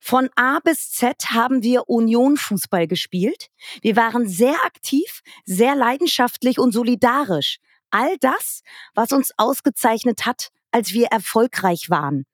Von 0.00 0.30
A 0.36 0.58
bis 0.60 0.90
Z 0.92 1.32
haben 1.32 1.62
wir 1.62 1.90
Union 1.90 2.38
Fußball 2.38 2.86
gespielt. 2.86 3.48
Wir 3.82 3.96
waren 3.96 4.26
sehr 4.26 4.56
aktiv, 4.64 5.20
sehr 5.44 5.76
leidenschaftlich 5.76 6.58
und 6.58 6.72
solidarisch. 6.72 7.58
All 7.90 8.16
das, 8.20 8.62
was 8.94 9.12
uns 9.12 9.32
ausgezeichnet 9.36 10.24
hat, 10.24 10.50
als 10.70 10.92
wir 10.92 11.06
erfolgreich 11.06 11.90
waren. 11.90 12.24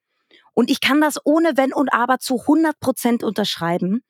Und 0.54 0.70
ich 0.70 0.80
kann 0.80 1.00
das 1.00 1.18
ohne 1.24 1.56
Wenn 1.56 1.72
und 1.72 1.92
Aber 1.92 2.18
zu 2.18 2.40
100 2.40 2.78
Prozent 2.80 3.22
unterschreiben. 3.24 4.02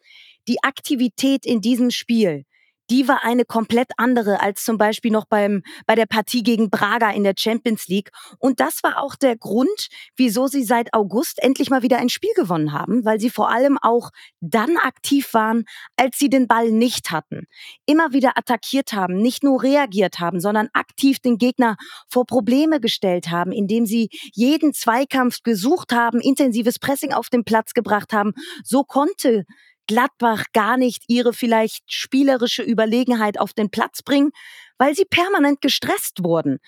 Die 0.47 0.62
Aktivität 0.62 1.47
in 1.47 1.61
diesem 1.61 1.90
Spiel, 1.90 2.45
die 2.91 3.09
war 3.09 3.25
eine 3.25 3.45
komplett 3.45 3.91
andere 3.97 4.41
als 4.41 4.64
zum 4.64 4.79
Beispiel 4.79 5.11
noch 5.11 5.26
beim, 5.26 5.62
bei 5.87 5.95
der 5.95 6.07
Partie 6.07 6.43
gegen 6.43 6.71
Braga 6.71 7.11
in 7.11 7.25
der 7.25 7.35
Champions 7.38 7.87
League. 7.88 8.11
Und 8.38 8.61
das 8.61 8.83
war 8.83 9.03
auch 9.03 9.17
der 9.17 9.37
Grund, 9.37 9.88
wieso 10.17 10.47
sie 10.47 10.64
seit 10.64 10.93
August 10.93 11.43
endlich 11.43 11.71
mal 11.71 11.83
wieder 11.83 11.99
ein 11.99 12.09
Spiel 12.09 12.33
gewonnen 12.35 12.73
haben, 12.73 13.05
weil 13.05 13.21
sie 13.21 13.31
vor 13.31 13.50
allem 13.50 13.79
auch 13.81 14.11
dann 14.41 14.76
aktiv 14.76 15.33
waren, 15.33 15.64
als 15.97 16.19
sie 16.19 16.29
den 16.29 16.47
Ball 16.47 16.71
nicht 16.71 17.11
hatten. 17.11 17.47
Immer 17.87 18.12
wieder 18.12 18.37
attackiert 18.37 18.93
haben, 18.93 19.17
nicht 19.17 19.43
nur 19.43 19.62
reagiert 19.62 20.21
haben, 20.21 20.41
sondern 20.41 20.69
aktiv 20.73 21.19
den 21.21 21.38
Gegner 21.38 21.76
vor 22.09 22.26
Probleme 22.26 22.81
gestellt 22.81 23.31
haben, 23.31 23.53
indem 23.53 23.87
sie 23.87 24.09
jeden 24.35 24.73
Zweikampf 24.73 25.43
gesucht 25.43 25.93
haben, 25.93 26.21
intensives 26.21 26.79
Pressing 26.79 27.12
auf 27.12 27.29
den 27.29 27.45
Platz 27.45 27.73
gebracht 27.73 28.12
haben. 28.12 28.33
So 28.62 28.85
konnte 28.85 29.45
Gladbach 29.87 30.45
gar 30.53 30.76
nicht 30.76 31.05
ihre 31.09 31.33
vielleicht 31.33 31.93
spielerische 31.93 32.62
Überlegenheit 32.62 33.38
auf 33.38 33.53
den 33.53 33.71
Platz 33.71 34.03
bringen, 34.03 34.31
weil 34.79 34.95
sie 34.95 35.05
permanent 35.05 35.61
gestresst 35.61 36.25
wurden 36.25 36.59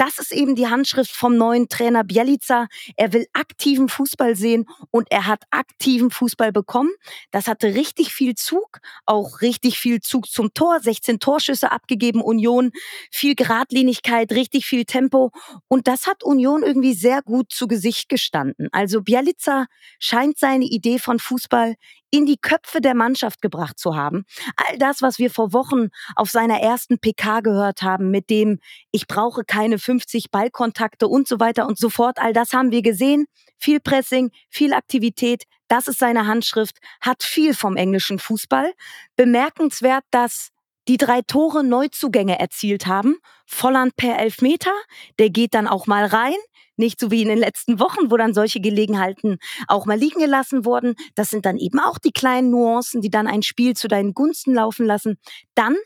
das 0.00 0.18
ist 0.18 0.32
eben 0.32 0.54
die 0.54 0.66
Handschrift 0.66 1.10
vom 1.10 1.36
neuen 1.36 1.68
Trainer 1.68 2.04
Bielica. 2.04 2.68
Er 2.96 3.12
will 3.12 3.26
aktiven 3.34 3.90
Fußball 3.90 4.34
sehen 4.34 4.64
und 4.90 5.08
er 5.10 5.26
hat 5.26 5.42
aktiven 5.50 6.10
Fußball 6.10 6.52
bekommen. 6.52 6.88
Das 7.32 7.46
hatte 7.48 7.74
richtig 7.74 8.14
viel 8.14 8.34
Zug, 8.34 8.78
auch 9.04 9.42
richtig 9.42 9.78
viel 9.78 10.00
Zug 10.00 10.26
zum 10.30 10.54
Tor, 10.54 10.80
16 10.80 11.20
Torschüsse 11.20 11.70
abgegeben, 11.70 12.22
Union, 12.22 12.70
viel 13.10 13.34
Gradlinigkeit, 13.34 14.32
richtig 14.32 14.64
viel 14.64 14.86
Tempo 14.86 15.32
und 15.68 15.86
das 15.86 16.06
hat 16.06 16.24
Union 16.24 16.62
irgendwie 16.62 16.94
sehr 16.94 17.20
gut 17.20 17.52
zu 17.52 17.66
Gesicht 17.66 18.08
gestanden. 18.08 18.68
Also 18.72 19.02
Bielica 19.02 19.66
scheint 19.98 20.38
seine 20.38 20.64
Idee 20.64 20.98
von 20.98 21.18
Fußball 21.18 21.74
in 22.10 22.26
die 22.26 22.36
Köpfe 22.36 22.80
der 22.80 22.94
Mannschaft 22.94 23.40
gebracht 23.40 23.78
zu 23.78 23.94
haben. 23.96 24.24
All 24.56 24.78
das, 24.78 25.02
was 25.02 25.18
wir 25.18 25.30
vor 25.30 25.52
Wochen 25.52 25.88
auf 26.16 26.30
seiner 26.30 26.60
ersten 26.60 26.98
PK 26.98 27.40
gehört 27.40 27.82
haben, 27.82 28.10
mit 28.10 28.30
dem 28.30 28.58
ich 28.90 29.06
brauche 29.06 29.44
keine 29.44 29.78
50 29.78 30.30
Ballkontakte 30.30 31.08
und 31.08 31.28
so 31.28 31.40
weiter 31.40 31.66
und 31.66 31.78
so 31.78 31.90
fort, 31.90 32.18
all 32.18 32.32
das 32.32 32.52
haben 32.52 32.70
wir 32.72 32.82
gesehen. 32.82 33.26
Viel 33.58 33.80
Pressing, 33.80 34.30
viel 34.48 34.72
Aktivität, 34.72 35.44
das 35.68 35.86
ist 35.86 35.98
seine 35.98 36.26
Handschrift, 36.26 36.78
hat 37.00 37.22
viel 37.22 37.54
vom 37.54 37.76
englischen 37.76 38.18
Fußball. 38.18 38.72
Bemerkenswert, 39.16 40.04
dass 40.10 40.50
die 40.88 40.96
drei 40.96 41.22
Tore 41.22 41.64
Neuzugänge 41.64 42.38
erzielt 42.38 42.86
haben. 42.86 43.16
Volland 43.46 43.96
per 43.96 44.18
Elfmeter, 44.18 44.72
der 45.18 45.30
geht 45.30 45.54
dann 45.54 45.68
auch 45.68 45.86
mal 45.86 46.04
rein. 46.06 46.34
Nicht 46.76 46.98
so 46.98 47.10
wie 47.10 47.22
in 47.22 47.28
den 47.28 47.38
letzten 47.38 47.78
Wochen, 47.78 48.10
wo 48.10 48.16
dann 48.16 48.32
solche 48.32 48.60
Gelegenheiten 48.60 49.38
auch 49.68 49.84
mal 49.84 49.98
liegen 49.98 50.20
gelassen 50.20 50.64
wurden. 50.64 50.94
Das 51.14 51.28
sind 51.28 51.44
dann 51.44 51.58
eben 51.58 51.78
auch 51.78 51.98
die 51.98 52.12
kleinen 52.12 52.50
Nuancen, 52.50 53.02
die 53.02 53.10
dann 53.10 53.26
ein 53.26 53.42
Spiel 53.42 53.74
zu 53.76 53.86
deinen 53.86 54.14
Gunsten 54.14 54.54
laufen 54.54 54.86
lassen. 54.86 55.18
Dann 55.54 55.76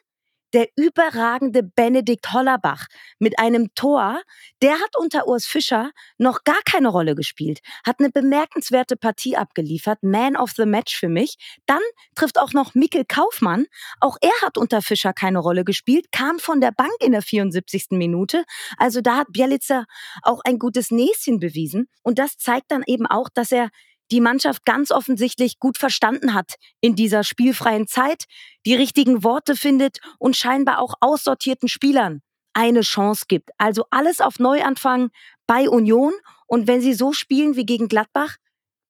der 0.54 0.68
überragende 0.76 1.64
Benedikt 1.64 2.32
Hollerbach 2.32 2.86
mit 3.18 3.38
einem 3.38 3.74
Tor, 3.74 4.22
der 4.62 4.74
hat 4.74 4.96
unter 4.96 5.26
Urs 5.26 5.46
Fischer 5.46 5.90
noch 6.16 6.44
gar 6.44 6.62
keine 6.64 6.88
Rolle 6.88 7.16
gespielt, 7.16 7.58
hat 7.84 7.96
eine 7.98 8.10
bemerkenswerte 8.10 8.96
Partie 8.96 9.36
abgeliefert, 9.36 10.02
Man 10.02 10.36
of 10.36 10.52
the 10.56 10.64
Match 10.64 10.96
für 10.96 11.08
mich. 11.08 11.36
Dann 11.66 11.80
trifft 12.14 12.38
auch 12.38 12.52
noch 12.52 12.74
Mikkel 12.74 13.04
Kaufmann, 13.04 13.66
auch 14.00 14.16
er 14.20 14.46
hat 14.46 14.56
unter 14.56 14.80
Fischer 14.80 15.12
keine 15.12 15.40
Rolle 15.40 15.64
gespielt, 15.64 16.12
kam 16.12 16.38
von 16.38 16.60
der 16.60 16.70
Bank 16.70 16.94
in 17.00 17.12
der 17.12 17.22
74. 17.22 17.86
Minute. 17.90 18.44
Also 18.78 19.00
da 19.00 19.16
hat 19.16 19.32
Bielica 19.32 19.84
auch 20.22 20.40
ein 20.44 20.60
gutes 20.60 20.92
Näschen 20.92 21.40
bewiesen 21.40 21.88
und 22.02 22.18
das 22.20 22.38
zeigt 22.38 22.70
dann 22.70 22.84
eben 22.86 23.06
auch, 23.06 23.28
dass 23.28 23.50
er 23.50 23.70
die 24.14 24.20
Mannschaft 24.20 24.64
ganz 24.64 24.92
offensichtlich 24.92 25.58
gut 25.58 25.76
verstanden 25.76 26.34
hat 26.34 26.54
in 26.80 26.94
dieser 26.94 27.24
spielfreien 27.24 27.88
Zeit, 27.88 28.26
die 28.64 28.76
richtigen 28.76 29.24
Worte 29.24 29.56
findet 29.56 29.98
und 30.20 30.36
scheinbar 30.36 30.78
auch 30.78 30.94
aussortierten 31.00 31.68
Spielern 31.68 32.22
eine 32.52 32.82
Chance 32.82 33.24
gibt. 33.26 33.50
Also 33.58 33.86
alles 33.90 34.20
auf 34.20 34.38
Neuanfang 34.38 35.10
bei 35.48 35.68
Union 35.68 36.12
und 36.46 36.68
wenn 36.68 36.80
sie 36.80 36.94
so 36.94 37.12
spielen 37.12 37.56
wie 37.56 37.66
gegen 37.66 37.88
Gladbach, 37.88 38.36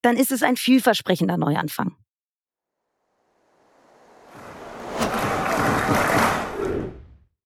dann 0.02 0.18
ist 0.18 0.30
es 0.30 0.42
ein 0.42 0.58
vielversprechender 0.58 1.38
Neuanfang. 1.38 1.96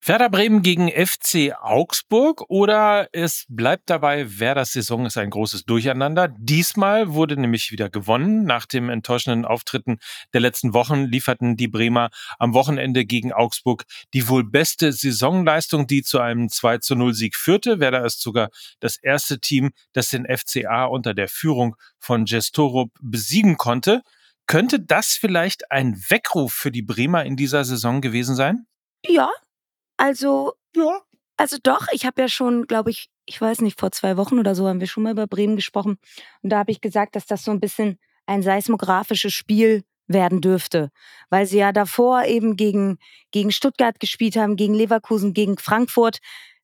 Werder 0.08 0.30
Bremen 0.30 0.62
gegen 0.62 0.88
FC 0.88 1.52
Augsburg 1.60 2.46
oder 2.48 3.10
es 3.12 3.44
bleibt 3.50 3.90
dabei, 3.90 4.38
Werders 4.40 4.72
Saison 4.72 5.04
ist 5.04 5.18
ein 5.18 5.28
großes 5.28 5.66
Durcheinander. 5.66 6.28
Diesmal 6.28 7.12
wurde 7.12 7.38
nämlich 7.38 7.72
wieder 7.72 7.90
gewonnen. 7.90 8.44
Nach 8.44 8.64
dem 8.64 8.88
enttäuschenden 8.88 9.44
Auftritten 9.44 9.98
der 10.32 10.40
letzten 10.40 10.72
Wochen 10.72 11.04
lieferten 11.04 11.58
die 11.58 11.68
Bremer 11.68 12.08
am 12.38 12.54
Wochenende 12.54 13.04
gegen 13.04 13.34
Augsburg 13.34 13.84
die 14.14 14.30
wohl 14.30 14.44
beste 14.44 14.94
Saisonleistung, 14.94 15.86
die 15.86 16.02
zu 16.02 16.20
einem 16.20 16.48
2 16.48 16.78
zu 16.78 16.94
0 16.94 17.12
Sieg 17.12 17.36
führte. 17.36 17.78
Werder 17.78 18.02
ist 18.06 18.22
sogar 18.22 18.48
das 18.80 18.96
erste 18.96 19.40
Team, 19.40 19.72
das 19.92 20.08
den 20.08 20.24
FCA 20.24 20.86
unter 20.86 21.12
der 21.12 21.28
Führung 21.28 21.76
von 21.98 22.24
Gestorup 22.24 22.92
besiegen 23.02 23.58
konnte. 23.58 24.00
Könnte 24.46 24.80
das 24.80 25.08
vielleicht 25.20 25.70
ein 25.70 26.02
Weckruf 26.08 26.54
für 26.54 26.70
die 26.70 26.80
Bremer 26.80 27.26
in 27.26 27.36
dieser 27.36 27.62
Saison 27.64 28.00
gewesen 28.00 28.36
sein? 28.36 28.64
Ja, 29.06 29.30
also, 29.98 30.54
ja. 30.76 31.00
Also 31.38 31.56
doch, 31.62 31.86
ich 31.92 32.06
habe 32.06 32.22
ja 32.22 32.28
schon, 32.28 32.66
glaube 32.66 32.90
ich, 32.90 33.08
ich 33.26 33.40
weiß 33.40 33.60
nicht, 33.62 33.78
vor 33.80 33.92
zwei 33.92 34.16
Wochen 34.16 34.38
oder 34.40 34.54
so 34.56 34.68
haben 34.68 34.80
wir 34.80 34.88
schon 34.88 35.04
mal 35.04 35.12
über 35.12 35.26
Bremen 35.28 35.56
gesprochen. 35.56 35.98
Und 36.42 36.50
da 36.50 36.58
habe 36.60 36.72
ich 36.72 36.80
gesagt, 36.80 37.16
dass 37.16 37.26
das 37.26 37.44
so 37.44 37.52
ein 37.52 37.60
bisschen 37.60 37.98
ein 38.26 38.42
seismografisches 38.42 39.34
Spiel 39.34 39.84
werden 40.08 40.40
dürfte, 40.40 40.90
weil 41.30 41.46
sie 41.46 41.58
ja 41.58 41.72
davor 41.72 42.24
eben 42.24 42.56
gegen, 42.56 42.98
gegen 43.32 43.52
Stuttgart 43.52 44.00
gespielt 44.00 44.36
haben, 44.36 44.56
gegen 44.56 44.74
Leverkusen, 44.74 45.34
gegen 45.34 45.58
Frankfurt. 45.58 46.18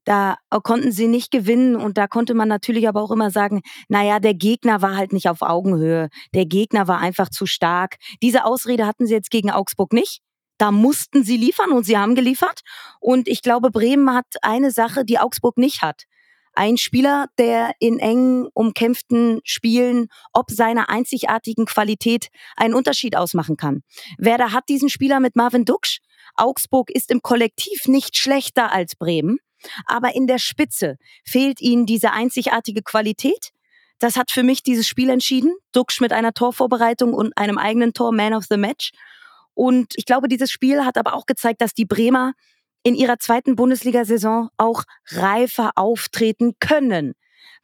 Da 0.06 0.38
konnten 0.64 0.92
sie 0.92 1.08
nicht 1.08 1.30
gewinnen 1.32 1.76
und 1.76 1.98
da 1.98 2.08
konnte 2.08 2.34
man 2.34 2.48
natürlich 2.48 2.88
aber 2.88 3.02
auch 3.02 3.10
immer 3.12 3.30
sagen, 3.32 3.62
naja, 3.88 4.20
der 4.20 4.34
Gegner 4.34 4.82
war 4.82 4.96
halt 4.96 5.12
nicht 5.14 5.28
auf 5.30 5.42
Augenhöhe. 5.42 6.08
Der 6.34 6.46
Gegner 6.46 6.88
war 6.88 7.00
einfach 7.00 7.30
zu 7.30 7.46
stark. 7.46 7.96
Diese 8.22 8.44
Ausrede 8.44 8.86
hatten 8.86 9.06
sie 9.06 9.14
jetzt 9.14 9.30
gegen 9.32 9.50
Augsburg 9.50 9.92
nicht. 9.94 10.20
Da 10.58 10.70
mussten 10.70 11.24
sie 11.24 11.36
liefern 11.36 11.72
und 11.72 11.84
sie 11.84 11.98
haben 11.98 12.14
geliefert. 12.14 12.60
Und 13.00 13.28
ich 13.28 13.42
glaube, 13.42 13.70
Bremen 13.70 14.12
hat 14.14 14.26
eine 14.42 14.70
Sache, 14.70 15.04
die 15.04 15.18
Augsburg 15.18 15.58
nicht 15.58 15.82
hat. 15.82 16.04
Ein 16.56 16.76
Spieler, 16.76 17.26
der 17.36 17.72
in 17.80 17.98
engen, 17.98 18.46
umkämpften 18.54 19.40
Spielen 19.42 20.06
ob 20.32 20.50
seiner 20.52 20.88
einzigartigen 20.88 21.66
Qualität 21.66 22.28
einen 22.56 22.74
Unterschied 22.74 23.16
ausmachen 23.16 23.56
kann. 23.56 23.82
Werder 24.18 24.52
hat 24.52 24.68
diesen 24.68 24.88
Spieler 24.88 25.18
mit 25.18 25.34
Marvin 25.34 25.64
Duksch. 25.64 25.98
Augsburg 26.36 26.90
ist 26.90 27.10
im 27.10 27.22
Kollektiv 27.22 27.86
nicht 27.86 28.16
schlechter 28.16 28.72
als 28.72 28.94
Bremen, 28.94 29.38
aber 29.86 30.14
in 30.14 30.28
der 30.28 30.38
Spitze 30.38 30.96
fehlt 31.24 31.60
ihnen 31.60 31.86
diese 31.86 32.12
einzigartige 32.12 32.82
Qualität. 32.82 33.50
Das 33.98 34.16
hat 34.16 34.30
für 34.30 34.42
mich 34.42 34.62
dieses 34.62 34.86
Spiel 34.86 35.10
entschieden. 35.10 35.54
Duksch 35.72 36.00
mit 36.00 36.12
einer 36.12 36.34
Torvorbereitung 36.34 37.14
und 37.14 37.36
einem 37.36 37.58
eigenen 37.58 37.94
Tor 37.94 38.12
Man 38.12 38.34
of 38.34 38.44
the 38.48 38.56
Match. 38.56 38.92
Und 39.54 39.94
ich 39.96 40.04
glaube, 40.04 40.28
dieses 40.28 40.50
Spiel 40.50 40.84
hat 40.84 40.98
aber 40.98 41.14
auch 41.14 41.26
gezeigt, 41.26 41.60
dass 41.60 41.74
die 41.74 41.86
Bremer 41.86 42.32
in 42.82 42.94
ihrer 42.94 43.18
zweiten 43.18 43.56
Bundesliga-Saison 43.56 44.50
auch 44.56 44.84
reifer 45.08 45.72
auftreten 45.76 46.54
können. 46.60 47.14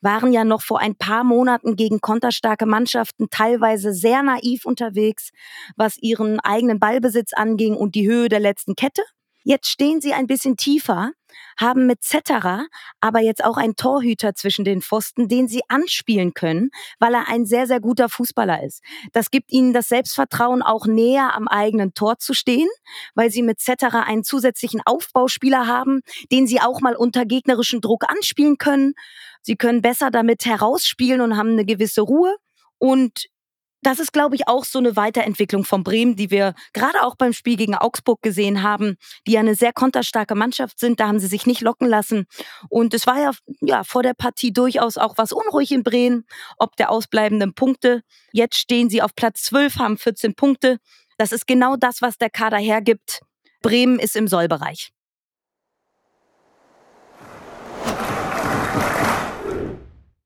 Waren 0.00 0.32
ja 0.32 0.44
noch 0.44 0.62
vor 0.62 0.80
ein 0.80 0.96
paar 0.96 1.24
Monaten 1.24 1.76
gegen 1.76 2.00
konterstarke 2.00 2.64
Mannschaften 2.64 3.28
teilweise 3.30 3.92
sehr 3.92 4.22
naiv 4.22 4.64
unterwegs, 4.64 5.30
was 5.76 5.98
ihren 5.98 6.40
eigenen 6.40 6.80
Ballbesitz 6.80 7.34
anging 7.34 7.76
und 7.76 7.94
die 7.94 8.08
Höhe 8.08 8.30
der 8.30 8.40
letzten 8.40 8.74
Kette. 8.74 9.02
Jetzt 9.42 9.68
stehen 9.68 10.00
sie 10.00 10.12
ein 10.12 10.26
bisschen 10.26 10.56
tiefer, 10.56 11.12
haben 11.58 11.86
mit 11.86 12.02
Zetterer 12.02 12.66
aber 13.00 13.20
jetzt 13.20 13.44
auch 13.44 13.56
einen 13.56 13.76
Torhüter 13.76 14.34
zwischen 14.34 14.64
den 14.64 14.82
Pfosten, 14.82 15.28
den 15.28 15.48
sie 15.48 15.62
anspielen 15.68 16.34
können, 16.34 16.70
weil 16.98 17.14
er 17.14 17.28
ein 17.28 17.46
sehr, 17.46 17.66
sehr 17.66 17.80
guter 17.80 18.08
Fußballer 18.08 18.62
ist. 18.62 18.82
Das 19.12 19.30
gibt 19.30 19.52
ihnen 19.52 19.72
das 19.72 19.88
Selbstvertrauen, 19.88 20.62
auch 20.62 20.86
näher 20.86 21.34
am 21.34 21.48
eigenen 21.48 21.94
Tor 21.94 22.18
zu 22.18 22.34
stehen, 22.34 22.68
weil 23.14 23.30
sie 23.30 23.42
mit 23.42 23.60
Zetterer 23.60 24.06
einen 24.06 24.24
zusätzlichen 24.24 24.80
Aufbauspieler 24.84 25.66
haben, 25.66 26.00
den 26.32 26.46
sie 26.46 26.60
auch 26.60 26.80
mal 26.80 26.96
unter 26.96 27.24
gegnerischen 27.24 27.80
Druck 27.80 28.10
anspielen 28.10 28.58
können. 28.58 28.94
Sie 29.42 29.56
können 29.56 29.82
besser 29.82 30.10
damit 30.10 30.44
herausspielen 30.44 31.20
und 31.20 31.36
haben 31.36 31.50
eine 31.50 31.64
gewisse 31.64 32.02
Ruhe. 32.02 32.36
Und 32.78 33.26
das 33.82 33.98
ist, 33.98 34.12
glaube 34.12 34.34
ich, 34.34 34.46
auch 34.46 34.64
so 34.64 34.78
eine 34.78 34.96
Weiterentwicklung 34.96 35.64
von 35.64 35.82
Bremen, 35.82 36.16
die 36.16 36.30
wir 36.30 36.54
gerade 36.72 37.02
auch 37.02 37.16
beim 37.16 37.32
Spiel 37.32 37.56
gegen 37.56 37.74
Augsburg 37.74 38.22
gesehen 38.22 38.62
haben, 38.62 38.96
die 39.26 39.32
ja 39.32 39.40
eine 39.40 39.54
sehr 39.54 39.72
konterstarke 39.72 40.34
Mannschaft 40.34 40.78
sind. 40.78 41.00
Da 41.00 41.08
haben 41.08 41.18
sie 41.18 41.26
sich 41.26 41.46
nicht 41.46 41.60
locken 41.60 41.88
lassen. 41.88 42.26
Und 42.68 42.94
es 42.94 43.06
war 43.06 43.20
ja, 43.20 43.32
ja 43.60 43.84
vor 43.84 44.02
der 44.02 44.14
Partie 44.14 44.52
durchaus 44.52 44.98
auch 44.98 45.16
was 45.18 45.32
unruhig 45.32 45.72
in 45.72 45.82
Bremen, 45.82 46.24
ob 46.58 46.76
der 46.76 46.90
ausbleibenden 46.90 47.54
Punkte. 47.54 48.02
Jetzt 48.32 48.56
stehen 48.56 48.90
sie 48.90 49.02
auf 49.02 49.14
Platz 49.14 49.42
12, 49.44 49.76
haben 49.76 49.98
14 49.98 50.34
Punkte. 50.34 50.78
Das 51.16 51.32
ist 51.32 51.46
genau 51.46 51.76
das, 51.76 52.02
was 52.02 52.18
der 52.18 52.30
Kader 52.30 52.58
hergibt. 52.58 53.20
Bremen 53.62 53.98
ist 53.98 54.16
im 54.16 54.28
Sollbereich. 54.28 54.92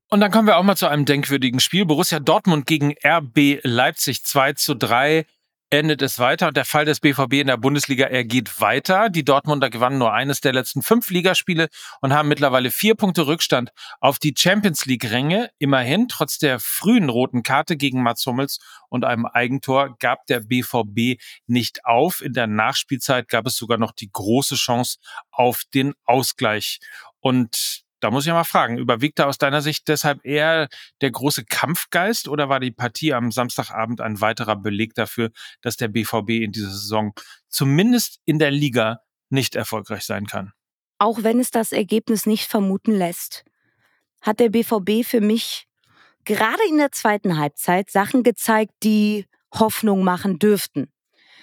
Und 0.09 0.19
dann 0.19 0.31
kommen 0.31 0.47
wir 0.47 0.57
auch 0.57 0.63
mal 0.63 0.75
zu 0.75 0.87
einem 0.87 1.05
denkwürdigen 1.05 1.59
Spiel. 1.59 1.85
Borussia 1.85 2.19
Dortmund 2.19 2.67
gegen 2.67 2.93
RB 3.03 3.59
Leipzig 3.63 4.23
2 4.23 4.53
zu 4.53 4.75
3. 4.75 5.25
endet 5.71 6.03
es 6.03 6.19
weiter 6.19 6.47
und 6.47 6.55
der 6.55 6.63
Fall 6.63 6.85
des 6.85 6.99
BVB 6.99 7.33
in 7.33 7.47
der 7.47 7.57
Bundesliga, 7.57 8.05
er 8.05 8.23
geht 8.23 8.61
weiter. 8.61 9.09
Die 9.09 9.25
Dortmunder 9.25 9.71
gewannen 9.71 9.97
nur 9.97 10.13
eines 10.13 10.39
der 10.41 10.53
letzten 10.53 10.83
fünf 10.83 11.09
Ligaspiele 11.09 11.69
und 12.01 12.13
haben 12.13 12.29
mittlerweile 12.29 12.69
vier 12.69 12.93
Punkte 12.93 13.25
Rückstand 13.25 13.71
auf 13.99 14.19
die 14.19 14.35
Champions 14.37 14.85
League-Ränge. 14.85 15.49
Immerhin, 15.57 16.07
trotz 16.07 16.37
der 16.37 16.59
frühen 16.59 17.09
roten 17.09 17.41
Karte 17.41 17.75
gegen 17.75 18.03
Mats 18.03 18.25
Hummels 18.27 18.59
und 18.89 19.05
einem 19.05 19.25
Eigentor 19.25 19.97
gab 19.97 20.27
der 20.27 20.41
BVB 20.41 21.19
nicht 21.47 21.83
auf. 21.83 22.21
In 22.21 22.33
der 22.33 22.45
Nachspielzeit 22.45 23.27
gab 23.27 23.47
es 23.47 23.57
sogar 23.57 23.79
noch 23.79 23.91
die 23.91 24.11
große 24.13 24.55
Chance 24.55 24.99
auf 25.31 25.63
den 25.73 25.93
Ausgleich. 26.05 26.79
Und 27.19 27.84
da 28.05 28.11
muss 28.11 28.27
ich 28.27 28.31
mal 28.31 28.43
fragen, 28.43 28.77
überwiegte 28.77 29.25
aus 29.25 29.39
deiner 29.39 29.63
Sicht 29.63 29.87
deshalb 29.87 30.23
eher 30.23 30.69
der 31.01 31.09
große 31.09 31.43
Kampfgeist 31.43 32.27
oder 32.27 32.49
war 32.49 32.59
die 32.59 32.69
Partie 32.69 33.15
am 33.15 33.31
Samstagabend 33.31 33.99
ein 33.99 34.21
weiterer 34.21 34.55
Beleg 34.55 34.93
dafür, 34.93 35.31
dass 35.61 35.75
der 35.75 35.87
BVB 35.87 36.29
in 36.43 36.51
dieser 36.51 36.69
Saison 36.69 37.13
zumindest 37.49 38.19
in 38.25 38.37
der 38.37 38.51
Liga 38.51 38.99
nicht 39.29 39.55
erfolgreich 39.55 40.03
sein 40.03 40.27
kann? 40.27 40.53
Auch 40.99 41.23
wenn 41.23 41.39
es 41.39 41.49
das 41.49 41.71
Ergebnis 41.71 42.27
nicht 42.27 42.45
vermuten 42.45 42.91
lässt, 42.91 43.43
hat 44.21 44.39
der 44.39 44.49
BVB 44.49 45.03
für 45.03 45.21
mich 45.21 45.65
gerade 46.25 46.61
in 46.69 46.77
der 46.77 46.91
zweiten 46.91 47.39
Halbzeit 47.39 47.89
Sachen 47.89 48.21
gezeigt, 48.21 48.73
die 48.83 49.25
Hoffnung 49.51 50.03
machen 50.03 50.37
dürften. 50.37 50.93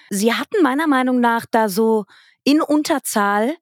Sie 0.09 0.33
hatten 0.33 0.63
meiner 0.63 0.87
Meinung 0.87 1.19
nach 1.19 1.45
da 1.45 1.67
so 1.67 2.05
in 2.45 2.61
Unterzahl 2.61 3.53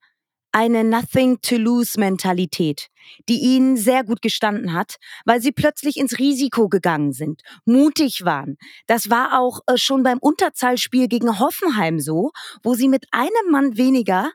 eine 0.51 0.83
Nothing-to-Lose-Mentalität, 0.83 2.87
die 3.29 3.39
ihnen 3.39 3.77
sehr 3.77 4.03
gut 4.03 4.21
gestanden 4.21 4.73
hat, 4.73 4.97
weil 5.25 5.41
sie 5.41 5.51
plötzlich 5.51 5.97
ins 5.97 6.19
Risiko 6.19 6.69
gegangen 6.69 7.13
sind, 7.13 7.41
mutig 7.65 8.25
waren. 8.25 8.57
Das 8.87 9.09
war 9.09 9.39
auch 9.39 9.61
äh, 9.67 9.77
schon 9.77 10.03
beim 10.03 10.19
Unterzahlspiel 10.19 11.07
gegen 11.07 11.39
Hoffenheim 11.39 11.99
so, 11.99 12.31
wo 12.63 12.75
sie 12.75 12.87
mit 12.87 13.05
einem 13.11 13.51
Mann 13.51 13.77
weniger 13.77 14.31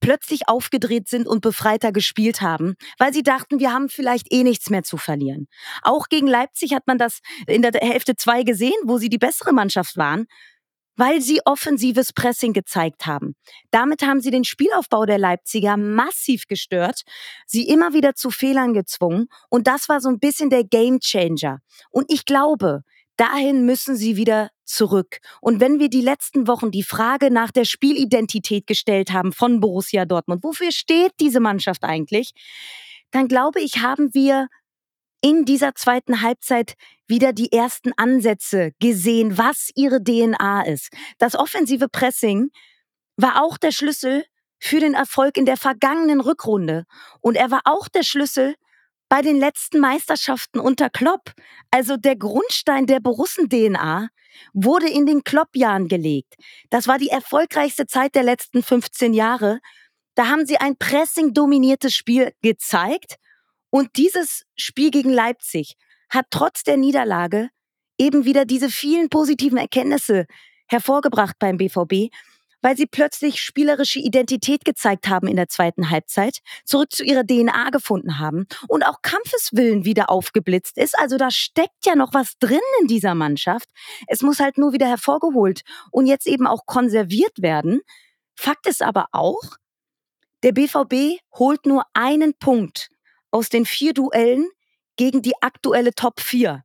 plötzlich 0.00 0.48
aufgedreht 0.48 1.08
sind 1.08 1.26
und 1.26 1.40
befreiter 1.40 1.90
gespielt 1.90 2.42
haben, 2.42 2.74
weil 2.98 3.12
sie 3.12 3.22
dachten, 3.22 3.58
wir 3.58 3.72
haben 3.72 3.88
vielleicht 3.88 4.32
eh 4.32 4.44
nichts 4.44 4.70
mehr 4.70 4.82
zu 4.82 4.98
verlieren. 4.98 5.48
Auch 5.82 6.08
gegen 6.08 6.26
Leipzig 6.26 6.74
hat 6.74 6.86
man 6.86 6.98
das 6.98 7.20
in 7.46 7.62
der 7.62 7.72
Hälfte 7.72 8.14
zwei 8.14 8.42
gesehen, 8.42 8.76
wo 8.84 8.98
sie 8.98 9.08
die 9.08 9.18
bessere 9.18 9.52
Mannschaft 9.52 9.96
waren 9.96 10.26
weil 10.96 11.20
sie 11.20 11.40
offensives 11.44 12.12
Pressing 12.12 12.52
gezeigt 12.52 13.06
haben. 13.06 13.34
Damit 13.70 14.02
haben 14.02 14.20
sie 14.20 14.30
den 14.30 14.44
Spielaufbau 14.44 15.06
der 15.06 15.18
Leipziger 15.18 15.76
massiv 15.76 16.46
gestört, 16.46 17.02
sie 17.46 17.68
immer 17.68 17.92
wieder 17.92 18.14
zu 18.14 18.30
Fehlern 18.30 18.74
gezwungen 18.74 19.28
und 19.48 19.66
das 19.66 19.88
war 19.88 20.00
so 20.00 20.08
ein 20.08 20.18
bisschen 20.18 20.50
der 20.50 20.64
Gamechanger. 20.64 21.60
Und 21.90 22.10
ich 22.12 22.24
glaube, 22.24 22.82
dahin 23.16 23.64
müssen 23.64 23.96
sie 23.96 24.16
wieder 24.16 24.50
zurück. 24.64 25.18
Und 25.40 25.60
wenn 25.60 25.78
wir 25.78 25.88
die 25.88 26.00
letzten 26.00 26.48
Wochen 26.48 26.70
die 26.70 26.82
Frage 26.82 27.30
nach 27.30 27.50
der 27.50 27.64
Spielidentität 27.64 28.66
gestellt 28.66 29.12
haben 29.12 29.32
von 29.32 29.60
Borussia 29.60 30.04
Dortmund, 30.04 30.42
wofür 30.42 30.72
steht 30.72 31.12
diese 31.20 31.40
Mannschaft 31.40 31.84
eigentlich? 31.84 32.32
Dann 33.10 33.28
glaube 33.28 33.60
ich, 33.60 33.78
haben 33.78 34.12
wir 34.12 34.48
in 35.20 35.44
dieser 35.44 35.74
zweiten 35.74 36.22
Halbzeit 36.22 36.74
wieder 37.06 37.32
die 37.32 37.52
ersten 37.52 37.92
Ansätze 37.96 38.72
gesehen, 38.80 39.38
was 39.38 39.70
ihre 39.74 40.02
DNA 40.02 40.62
ist. 40.62 40.92
Das 41.18 41.34
offensive 41.34 41.88
Pressing 41.88 42.50
war 43.16 43.42
auch 43.42 43.58
der 43.58 43.72
Schlüssel 43.72 44.24
für 44.58 44.80
den 44.80 44.94
Erfolg 44.94 45.36
in 45.36 45.46
der 45.46 45.56
vergangenen 45.56 46.20
Rückrunde. 46.20 46.84
Und 47.20 47.36
er 47.36 47.50
war 47.50 47.62
auch 47.64 47.88
der 47.88 48.02
Schlüssel 48.02 48.54
bei 49.08 49.22
den 49.22 49.38
letzten 49.38 49.78
Meisterschaften 49.80 50.58
unter 50.58 50.90
Klopp. 50.90 51.32
Also 51.70 51.96
der 51.96 52.16
Grundstein 52.16 52.86
der 52.86 53.00
Borussen-DNA 53.00 54.08
wurde 54.52 54.88
in 54.88 55.06
den 55.06 55.24
Klopp-Jahren 55.24 55.88
gelegt. 55.88 56.34
Das 56.70 56.88
war 56.88 56.98
die 56.98 57.08
erfolgreichste 57.08 57.86
Zeit 57.86 58.14
der 58.14 58.22
letzten 58.22 58.62
15 58.62 59.14
Jahre. 59.14 59.60
Da 60.14 60.28
haben 60.28 60.46
sie 60.46 60.58
ein 60.58 60.76
pressing-dominiertes 60.76 61.94
Spiel 61.94 62.32
gezeigt 62.42 63.16
und 63.76 63.98
dieses 63.98 64.46
Spiel 64.56 64.90
gegen 64.90 65.10
Leipzig 65.10 65.76
hat 66.08 66.28
trotz 66.30 66.62
der 66.62 66.78
Niederlage 66.78 67.50
eben 67.98 68.24
wieder 68.24 68.46
diese 68.46 68.70
vielen 68.70 69.10
positiven 69.10 69.58
Erkenntnisse 69.58 70.24
hervorgebracht 70.66 71.36
beim 71.38 71.58
BVB, 71.58 72.10
weil 72.62 72.74
sie 72.74 72.86
plötzlich 72.86 73.38
spielerische 73.38 73.98
Identität 73.98 74.64
gezeigt 74.64 75.10
haben 75.10 75.28
in 75.28 75.36
der 75.36 75.50
zweiten 75.50 75.90
Halbzeit, 75.90 76.38
zurück 76.64 76.90
zu 76.90 77.04
ihrer 77.04 77.22
DNA 77.22 77.68
gefunden 77.68 78.18
haben 78.18 78.46
und 78.66 78.82
auch 78.82 79.02
Kampfeswillen 79.02 79.84
wieder 79.84 80.08
aufgeblitzt 80.08 80.78
ist. 80.78 80.98
Also 80.98 81.18
da 81.18 81.30
steckt 81.30 81.84
ja 81.84 81.96
noch 81.96 82.14
was 82.14 82.38
drin 82.38 82.60
in 82.80 82.86
dieser 82.86 83.14
Mannschaft. 83.14 83.68
Es 84.06 84.22
muss 84.22 84.40
halt 84.40 84.56
nur 84.56 84.72
wieder 84.72 84.88
hervorgeholt 84.88 85.64
und 85.90 86.06
jetzt 86.06 86.26
eben 86.26 86.46
auch 86.46 86.64
konserviert 86.64 87.42
werden. 87.42 87.82
Fakt 88.36 88.66
ist 88.68 88.80
aber 88.80 89.08
auch, 89.12 89.42
der 90.42 90.52
BVB 90.52 91.20
holt 91.34 91.66
nur 91.66 91.84
einen 91.92 92.32
Punkt 92.38 92.88
aus 93.36 93.50
den 93.50 93.66
vier 93.66 93.92
Duellen 93.92 94.48
gegen 94.96 95.20
die 95.20 95.34
aktuelle 95.42 95.94
Top 95.94 96.20
4. 96.20 96.64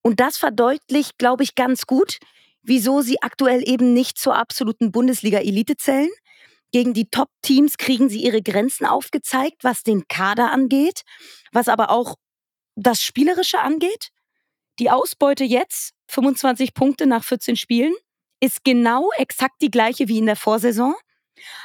Und 0.00 0.18
das 0.18 0.38
verdeutlicht, 0.38 1.18
glaube 1.18 1.42
ich, 1.42 1.54
ganz 1.54 1.86
gut, 1.86 2.20
wieso 2.62 3.02
sie 3.02 3.20
aktuell 3.20 3.62
eben 3.68 3.92
nicht 3.92 4.16
zur 4.16 4.34
absoluten 4.34 4.92
Bundesliga-Elite 4.92 5.76
zählen. 5.76 6.08
Gegen 6.72 6.94
die 6.94 7.10
Top-Teams 7.10 7.76
kriegen 7.76 8.08
sie 8.08 8.22
ihre 8.22 8.40
Grenzen 8.40 8.86
aufgezeigt, 8.86 9.62
was 9.62 9.82
den 9.82 10.08
Kader 10.08 10.50
angeht, 10.50 11.02
was 11.52 11.68
aber 11.68 11.90
auch 11.90 12.16
das 12.76 13.02
Spielerische 13.02 13.60
angeht. 13.60 14.08
Die 14.78 14.90
Ausbeute 14.90 15.44
jetzt, 15.44 15.92
25 16.08 16.72
Punkte 16.72 17.06
nach 17.06 17.24
14 17.24 17.56
Spielen, 17.56 17.94
ist 18.40 18.64
genau 18.64 19.10
exakt 19.18 19.60
die 19.60 19.70
gleiche 19.70 20.08
wie 20.08 20.18
in 20.18 20.26
der 20.26 20.36
Vorsaison. 20.36 20.94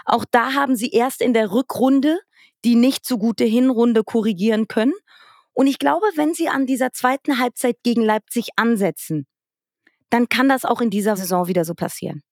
Auch 0.03 0.25
da 0.29 0.53
haben 0.55 0.75
sie 0.75 0.89
erst 0.89 1.21
in 1.21 1.33
der 1.33 1.51
Rückrunde 1.51 2.19
die 2.65 2.75
nicht 2.75 3.05
so 3.05 3.17
gute 3.17 3.45
Hinrunde 3.45 4.03
korrigieren 4.03 4.67
können. 4.67 4.93
Und 5.53 5.67
ich 5.67 5.79
glaube, 5.79 6.05
wenn 6.15 6.33
sie 6.33 6.49
an 6.49 6.65
dieser 6.65 6.91
zweiten 6.91 7.39
Halbzeit 7.39 7.77
gegen 7.83 8.01
Leipzig 8.01 8.49
ansetzen, 8.55 9.27
dann 10.09 10.29
kann 10.29 10.49
das 10.49 10.65
auch 10.65 10.81
in 10.81 10.89
dieser 10.89 11.15
Saison 11.15 11.47
wieder 11.47 11.65
so 11.65 11.75
passieren. 11.75 12.23